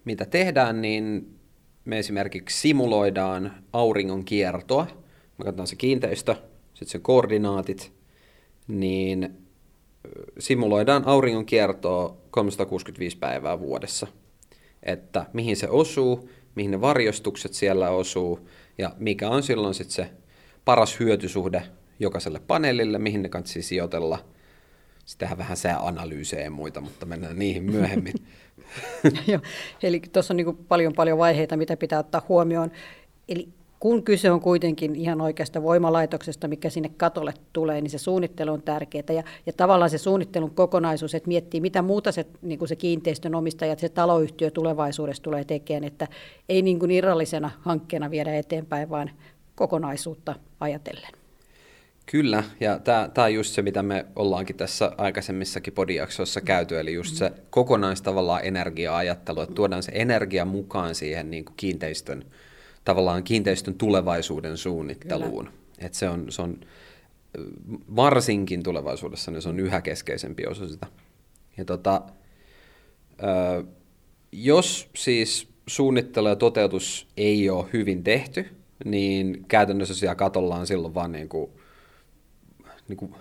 mitä 0.06 0.26
tehdään, 0.26 0.82
niin 0.82 1.36
me 1.86 2.00
esimerkiksi 2.00 2.60
simuloidaan 2.60 3.54
auringon 3.74 4.26
kiertoa. 4.26 4.88
Me 5.38 5.46
katsotaan 5.46 5.68
se 5.68 5.76
kiinteistö, 5.76 6.36
sitten 6.68 6.88
sen 6.88 7.02
koordinaatit, 7.02 7.92
niin 8.68 9.38
simuloidaan 10.40 11.08
auringon 11.08 11.46
kiertoa 11.46 12.18
365 12.32 13.18
päivää 13.18 13.60
vuodessa. 13.60 14.08
Että 14.84 15.26
mihin 15.34 15.56
se 15.56 15.70
osuu, 15.70 16.30
mihin 16.56 16.72
ne 16.72 16.82
varjostukset 16.82 17.54
siellä 17.54 17.90
osuu 17.90 18.50
ja 18.78 18.96
mikä 19.00 19.30
on 19.30 19.44
silloin 19.44 19.74
sitten 19.74 19.96
se 19.96 20.10
paras 20.66 21.00
hyötysuhde 21.00 21.64
jokaiselle 22.00 22.40
paneelille, 22.40 23.00
mihin 23.00 23.22
ne 23.22 23.30
kannattaa 23.30 23.62
sijoitella. 23.62 24.20
Sitähän 25.06 25.38
vähän 25.38 25.58
sääanalyysejä 25.58 26.44
ja 26.44 26.52
muita, 26.52 26.82
mutta 26.82 27.06
mennään 27.06 27.40
niihin 27.40 27.64
myöhemmin. 27.64 28.14
Joo, 29.28 29.42
eli 29.84 30.00
tuossa 30.00 30.34
on 30.34 30.38
niin 30.38 30.58
paljon 30.68 30.94
paljon 30.94 31.18
vaiheita, 31.18 31.58
mitä 31.58 31.78
pitää 31.78 32.00
ottaa 32.00 32.26
huomioon. 32.30 32.72
Eli 33.28 33.50
kun 33.80 34.04
kyse 34.04 34.32
on 34.32 34.40
kuitenkin 34.42 34.96
ihan 34.96 35.22
oikeasta 35.22 35.64
voimalaitoksesta, 35.64 36.48
mikä 36.48 36.70
sinne 36.70 36.90
katolle 36.98 37.34
tulee, 37.54 37.82
niin 37.82 37.92
se 37.92 37.98
suunnittelu 37.98 38.52
on 38.52 38.62
tärkeää. 38.62 39.04
Ja, 39.10 39.24
ja 39.46 39.54
tavallaan 39.54 39.90
se 39.90 39.98
suunnittelun 39.98 40.52
kokonaisuus, 40.52 41.16
että 41.16 41.28
miettii, 41.28 41.62
mitä 41.62 41.82
muuta 41.82 42.12
se, 42.12 42.26
niin 42.42 42.60
kuin 42.60 42.70
se 42.70 42.76
kiinteistön 42.76 43.36
omistaja, 43.36 43.76
se 43.78 43.90
taloyhtiö 43.90 44.52
tulevaisuudessa 44.52 45.24
tulee 45.24 45.44
tekemään, 45.44 45.84
että 45.84 46.08
ei 46.50 46.62
niin 46.62 46.80
kuin 46.80 46.92
irrallisena 46.92 47.52
hankkeena 47.62 48.12
viedä 48.12 48.36
eteenpäin, 48.36 48.90
vaan 48.90 49.12
kokonaisuutta 49.56 50.36
ajatellen. 50.60 51.12
Kyllä, 52.06 52.44
ja 52.60 52.80
tämä 52.80 53.26
on 53.26 53.34
just 53.34 53.54
se, 53.54 53.62
mitä 53.62 53.84
me 53.84 54.06
ollaankin 54.16 54.56
tässä 54.56 54.92
aikaisemmissakin 54.98 55.74
podiaksoissa 55.74 56.42
käyty, 56.42 56.80
eli 56.80 56.94
just 56.94 57.16
se 57.16 57.32
kokonaistavallaan 57.50 58.46
energia-ajattelu, 58.46 59.42
että 59.42 59.56
tuodaan 59.56 59.84
se 59.84 59.92
energia 59.96 60.46
mukaan 60.46 60.96
siihen 60.96 61.32
niin 61.32 61.46
kuin 61.46 61.56
kiinteistön, 61.58 62.26
tavallaan 62.84 63.24
kiinteistön 63.24 63.74
tulevaisuuden 63.74 64.58
suunnitteluun. 64.58 65.50
että 65.80 65.98
se 65.98 66.10
on, 66.10 66.26
se 66.30 66.42
on 66.42 66.60
varsinkin 67.96 68.64
tulevaisuudessa, 68.64 69.32
niin 69.32 69.42
se 69.42 69.50
on 69.50 69.60
yhä 69.60 69.82
keskeisempi 69.82 70.46
osa 70.46 70.68
sitä. 70.68 70.88
Ja 71.58 71.66
tota, 71.66 72.02
jos 74.32 74.90
siis 74.96 75.48
suunnittelu 75.68 76.28
ja 76.28 76.36
toteutus 76.36 77.08
ei 77.18 77.50
ole 77.50 77.66
hyvin 77.74 78.04
tehty, 78.04 78.46
niin 78.86 79.46
käytännössä 79.48 79.96
siellä 79.96 80.16
katolla 80.16 80.56
on 80.56 80.68
silloin 80.68 80.94
vaan 80.94 81.12
niin 81.12 81.30
kuin, 81.30 81.52
niin 82.88 82.98
kuin 82.98 83.16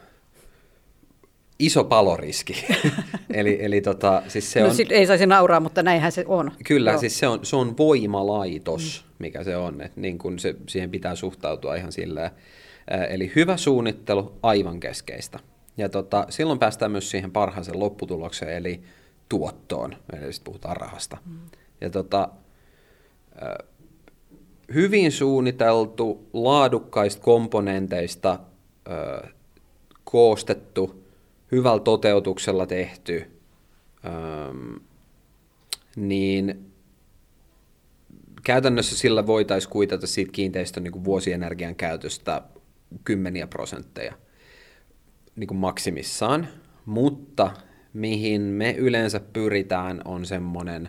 iso 1.58 1.84
paloriski. 1.84 2.66
eli, 3.34 3.58
eli 3.60 3.80
tota, 3.80 4.22
siis 4.28 4.52
se 4.52 4.60
no, 4.60 4.66
on... 4.66 4.74
Sit 4.74 4.92
ei 4.92 5.06
saisi 5.06 5.26
nauraa, 5.26 5.60
mutta 5.60 5.82
näinhän 5.82 6.12
se 6.12 6.24
on. 6.28 6.52
Kyllä, 6.66 6.90
Joo. 6.90 7.00
siis 7.00 7.18
se 7.18 7.28
on, 7.28 7.44
se 7.44 7.56
on 7.56 7.76
voimalaitos, 7.76 9.04
mm. 9.04 9.14
mikä 9.18 9.44
se 9.44 9.56
on. 9.56 9.80
että 9.80 10.00
niin 10.00 10.18
kun 10.18 10.38
se, 10.38 10.54
siihen 10.68 10.90
pitää 10.90 11.14
suhtautua 11.14 11.74
ihan 11.74 11.92
silleen. 11.92 12.30
Eli 13.10 13.32
hyvä 13.36 13.56
suunnittelu, 13.56 14.38
aivan 14.42 14.80
keskeistä. 14.80 15.38
Ja 15.76 15.88
tota, 15.88 16.26
silloin 16.28 16.58
päästään 16.58 16.92
myös 16.92 17.10
siihen 17.10 17.30
parhaaseen 17.30 17.80
lopputulokseen, 17.80 18.56
eli 18.56 18.80
tuottoon. 19.28 19.96
Eli 20.12 20.32
sitten 20.32 20.44
puhutaan 20.44 20.76
rahasta. 20.76 21.16
Mm. 21.26 21.38
Ja 21.80 21.90
tota, 21.90 22.28
hyvin 24.74 25.12
suunniteltu, 25.12 26.28
laadukkaista 26.32 27.22
komponenteista 27.22 28.38
ö, 28.88 29.26
koostettu, 30.04 31.04
hyvällä 31.52 31.80
toteutuksella 31.80 32.66
tehty, 32.66 33.30
ö, 34.04 34.10
niin 35.96 36.70
käytännössä 38.44 38.96
sillä 38.96 39.26
voitaisiin 39.26 39.72
kuitata 39.72 40.06
siitä 40.06 40.32
kiinteistön 40.32 40.82
niin 40.82 40.92
kuin 40.92 41.04
vuosienergian 41.04 41.74
käytöstä 41.74 42.42
kymmeniä 43.04 43.46
prosentteja 43.46 44.14
niin 45.36 45.48
kuin 45.48 45.58
maksimissaan, 45.58 46.48
mutta 46.86 47.50
mihin 47.92 48.42
me 48.42 48.72
yleensä 48.72 49.20
pyritään 49.20 50.00
on 50.04 50.26
semmoinen 50.26 50.88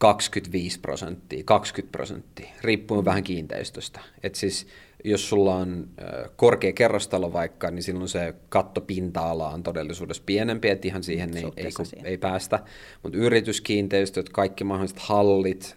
25 0.00 0.80
prosenttia, 0.80 1.42
20 1.44 1.92
prosenttia, 1.92 2.50
riippuen 2.60 3.04
vähän 3.04 3.22
kiinteistöstä. 3.22 4.00
Et 4.22 4.34
siis 4.34 4.66
jos 5.04 5.28
sulla 5.28 5.56
on 5.56 5.88
korkea 6.36 6.72
kerrostalo 6.72 7.32
vaikka, 7.32 7.70
niin 7.70 7.82
silloin 7.82 8.08
se 8.08 8.34
kattopinta-ala 8.48 9.48
on 9.48 9.62
todellisuudessa 9.62 10.22
pienempi, 10.26 10.68
että 10.68 10.88
ihan 10.88 11.02
siihen 11.02 11.36
ei, 11.36 11.44
ei, 11.56 11.70
siihen. 11.84 12.06
ei 12.06 12.18
päästä. 12.18 12.58
Mutta 13.02 13.18
yrityskiinteistöt, 13.18 14.28
kaikki 14.28 14.64
mahdolliset 14.64 14.98
hallit, 14.98 15.76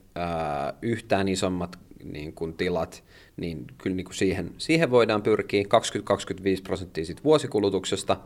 yhtään 0.81 1.27
isommat 1.27 1.79
niin 2.03 2.33
kuin 2.33 2.53
tilat, 2.53 3.03
niin 3.37 3.65
kyllä 3.77 3.95
niin 3.95 4.05
kuin 4.05 4.15
siihen, 4.15 4.51
siihen 4.57 4.91
voidaan 4.91 5.21
pyrkiä 5.21 5.63
20-25 5.63 5.65
prosenttia 6.63 7.05
siitä 7.05 7.23
vuosikulutuksesta. 7.23 8.17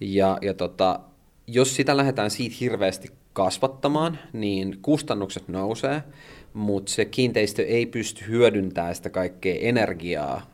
Ja, 0.00 0.38
ja 0.42 0.54
tota, 0.54 1.00
jos 1.46 1.76
sitä 1.76 1.96
lähdetään 1.96 2.30
siitä 2.30 2.56
hirveästi 2.60 3.08
kasvattamaan, 3.32 4.18
niin 4.32 4.78
kustannukset 4.82 5.48
nousee, 5.48 6.02
mutta 6.52 6.92
se 6.92 7.04
kiinteistö 7.04 7.66
ei 7.66 7.86
pysty 7.86 8.24
hyödyntämään 8.28 8.94
sitä 8.94 9.10
kaikkea 9.10 9.54
energiaa 9.60 10.46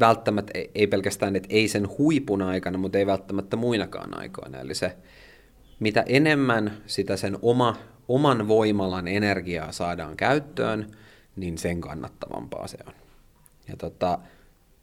välttämättä, 0.00 0.52
ei 0.74 0.86
pelkästään, 0.86 1.36
että 1.36 1.48
ei 1.50 1.68
sen 1.68 1.88
huipun 1.98 2.42
aikana, 2.42 2.78
mutta 2.78 2.98
ei 2.98 3.06
välttämättä 3.06 3.56
muinakaan 3.56 4.18
aikoina. 4.18 4.58
Eli 4.58 4.74
se, 4.74 4.96
mitä 5.80 6.04
enemmän 6.06 6.72
sitä 6.86 7.16
sen 7.16 7.38
oma, 7.42 7.76
oman 8.08 8.48
voimalan 8.48 9.08
energiaa 9.08 9.72
saadaan 9.72 10.16
käyttöön, 10.16 10.90
niin 11.36 11.58
sen 11.58 11.80
kannattavampaa 11.80 12.66
se 12.66 12.78
on. 12.86 12.92
Ja 13.68 13.76
tota, 13.76 14.18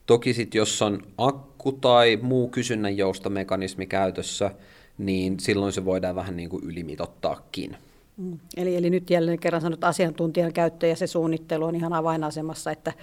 toki 0.05 0.33
sitten 0.33 0.59
jos 0.59 0.81
on 0.81 1.01
akku 1.17 1.56
tai 1.71 2.19
muu 2.21 2.47
kysynnän 2.47 2.97
joustomekanismi 2.97 3.85
käytössä, 3.85 4.51
niin 4.97 5.39
silloin 5.39 5.73
se 5.73 5.85
voidaan 5.85 6.15
vähän 6.15 6.37
niin 6.37 6.49
kuin 6.49 6.63
ylimitottaakin. 6.63 7.77
Mm. 8.17 8.39
Eli, 8.57 8.75
eli 8.75 8.89
nyt 8.89 9.09
jälleen 9.09 9.39
kerran 9.39 9.61
sanot, 9.61 9.83
asiantuntijan 9.83 10.53
käyttö 10.53 10.87
ja 10.87 10.95
se 10.95 11.07
suunnittelu 11.07 11.65
on 11.65 11.75
ihan 11.75 11.93
avainasemassa, 11.93 12.71
että 12.71 12.93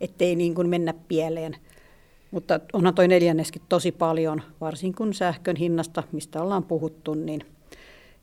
ettei 0.00 0.36
niin 0.36 0.54
kuin 0.54 0.68
mennä 0.68 0.94
pieleen. 1.08 1.56
Mutta 2.30 2.60
onhan 2.72 2.94
toi 2.94 3.08
neljänneskin 3.08 3.62
tosi 3.68 3.92
paljon, 3.92 4.42
varsinkin 4.60 4.96
kun 4.96 5.14
sähkön 5.14 5.56
hinnasta, 5.56 6.02
mistä 6.12 6.42
ollaan 6.42 6.64
puhuttu, 6.64 7.14
niin, 7.14 7.40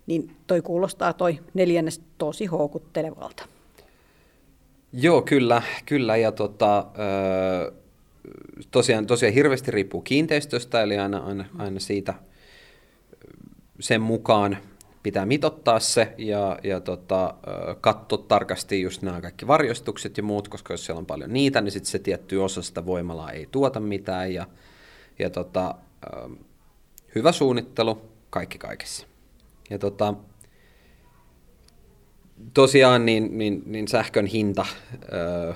niin 0.08 0.32
toi 0.48 0.62
kuulostaa 0.62 1.14
toi 1.14 1.40
neljännes 1.54 2.02
tosi 2.18 2.46
houkuttelevalta. 2.46 3.46
Joo, 4.94 5.22
kyllä, 5.22 5.62
kyllä. 5.86 6.18
Ja 6.18 6.32
tota, 6.32 6.86
tosiaan, 8.72 9.08
tosiaan 9.08 9.34
hirveästi 9.34 9.72
riippuu 9.72 10.02
kiinteistöstä, 10.02 10.82
eli 10.82 10.98
aina, 10.98 11.18
aina, 11.18 11.46
aina 11.58 11.80
siitä 11.80 12.13
sen 13.80 14.02
mukaan 14.02 14.58
pitää 15.04 15.26
mitottaa 15.26 15.80
se 15.80 16.13
ja, 16.18 16.60
ja 16.63 16.80
tota, 16.82 17.34
katsoa 17.82 18.26
tarkasti 18.28 18.82
just 18.82 19.02
nämä 19.02 19.22
kaikki 19.22 19.48
varjostukset 19.48 20.18
ja 20.18 20.24
muut, 20.24 20.48
koska 20.48 20.74
jos 20.74 20.86
siellä 20.86 21.00
on 21.00 21.06
paljon 21.06 21.34
niitä, 21.34 21.62
niin 21.62 21.72
sitten 21.72 21.92
se 21.92 22.00
tietty 22.00 22.38
osa 22.38 22.62
sitä 22.62 22.86
voimalaa 22.86 23.32
ei 23.32 23.48
tuota 23.52 23.80
mitään. 23.80 24.34
Ja, 24.34 24.48
ja 25.20 25.30
tota, 25.30 25.76
hyvä 27.16 27.32
suunnittelu, 27.32 28.02
kaikki 28.30 28.58
kaikessa. 28.58 29.08
Ja 29.70 29.80
tota, 29.80 30.13
tosiaan 32.54 33.06
niin, 33.06 33.38
niin, 33.38 33.63
niin 33.66 33.88
sähkön 33.88 34.26
hinta 34.26 34.66
ö, 35.13 35.54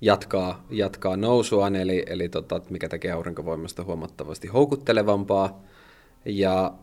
jatkaa, 0.00 0.66
jatkaa 0.70 1.16
nousuaan, 1.16 1.76
eli, 1.76 2.04
eli 2.06 2.28
tota, 2.28 2.60
mikä 2.70 2.88
tekee 2.88 3.12
aurinkovoimasta 3.12 3.84
huomattavasti 3.84 4.48
houkuttelevampaa. 4.48 5.62
Ja 6.24 6.74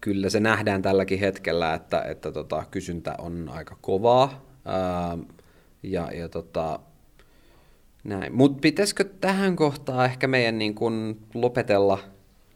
kyllä 0.00 0.28
se 0.28 0.40
nähdään 0.40 0.82
tälläkin 0.82 1.18
hetkellä, 1.18 1.74
että, 1.74 2.02
että 2.02 2.32
tota, 2.32 2.64
kysyntä 2.70 3.14
on 3.18 3.48
aika 3.48 3.76
kovaa. 3.80 4.44
Ää, 4.64 5.18
ja, 5.82 6.10
ja 6.12 6.28
tota, 6.28 6.78
näin. 8.04 8.34
Mutta 8.34 8.60
pitäisikö 8.60 9.04
tähän 9.04 9.56
kohtaan 9.56 10.04
ehkä 10.04 10.26
meidän 10.26 10.58
niin 10.58 10.74
kun 10.74 11.20
lopetella 11.34 11.98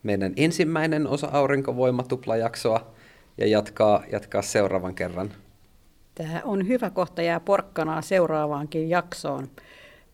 meidän 0.03 0.33
ensimmäinen 0.37 1.07
osa 1.07 1.29
aurinkovoimatuplajaksoa 1.33 2.95
ja 3.39 3.47
jatkaa, 3.47 4.05
jatkaa 4.13 4.43
seuraavan 4.43 4.95
kerran? 4.95 5.33
Tämä 6.17 6.41
on 6.45 6.69
hyvä 6.69 6.91
kohta 6.91 7.23
jää 7.23 7.41
porkkanaa 7.41 8.03
seuraavaankin 8.03 8.89
jaksoon. 8.89 9.49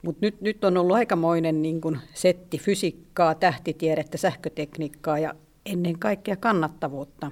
Mutta 0.03 0.19
nyt, 0.21 0.41
nyt 0.41 0.65
on 0.65 0.77
ollut 0.77 0.97
aikamoinen 0.97 1.63
niin 1.63 1.81
kun 1.81 1.99
setti 2.15 2.59
fysiikkaa, 2.59 3.35
tähtitiedettä, 3.35 4.19
sähkötekniikkaa 4.19 5.19
ja 5.19 5.35
ennen 5.67 5.99
kaikkea 5.99 6.37
kannattavuutta. 6.37 7.31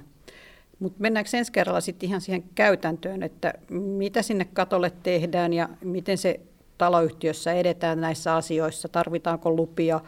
Mutta 0.79 1.01
mennäänkö 1.01 1.37
ensi 1.37 1.51
kerralla 1.51 1.81
sitten 1.81 2.09
ihan 2.09 2.21
siihen 2.21 2.43
käytäntöön, 2.55 3.23
että 3.23 3.53
mitä 3.69 4.21
sinne 4.21 4.45
katolle 4.53 4.91
tehdään 5.03 5.53
ja 5.53 5.69
miten 5.83 6.17
se 6.17 6.39
taloyhtiössä 6.77 7.53
edetään 7.53 8.01
näissä 8.01 8.35
asioissa, 8.35 8.89
tarvitaanko 8.89 9.51
lupia, 9.51 9.99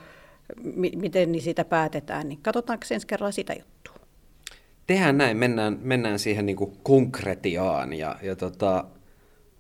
m- 0.64 1.00
miten 1.00 1.32
niin 1.32 1.56
päätetään, 1.70 2.30
niin 2.30 2.40
katsotaanko 2.42 2.86
ensi 2.92 3.08
kerralla 3.08 3.32
sitä 3.32 3.54
juttua. 3.54 3.93
Tehdään 4.88 5.18
näin, 5.18 5.38
mennään, 5.38 5.80
mennään 5.82 6.20
siihen 6.20 6.46
niin 6.46 6.56
kuin 6.56 6.78
konkretiaan 6.84 7.94
ja, 7.94 8.16
ja 8.22 8.36
tota, 8.36 8.86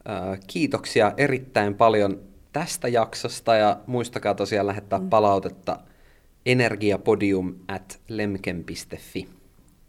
ää, 0.06 0.38
kiitoksia 0.48 1.12
erittäin 1.18 1.76
paljon 1.76 2.20
tästä 2.54 2.88
jaksosta 2.88 3.56
ja 3.56 3.80
muistakaa 3.88 4.36
tosiaan 4.36 4.68
lähettää 4.68 5.00
mm. 5.00 5.10
palautetta– 5.10 5.80
energiapodium 6.46 7.56
at 7.68 8.00
lemken.fi. 8.08 9.28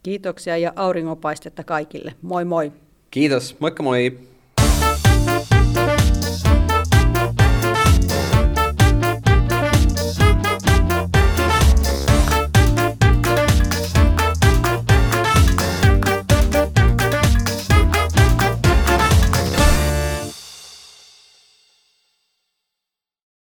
Kiitoksia 0.02 0.56
ja 0.56 0.72
auringopaistetta 0.76 1.64
kaikille. 1.64 2.14
Moi 2.22 2.44
moi. 2.44 2.72
Kiitos, 3.10 3.56
moikka 3.60 3.82
moi. 3.82 4.18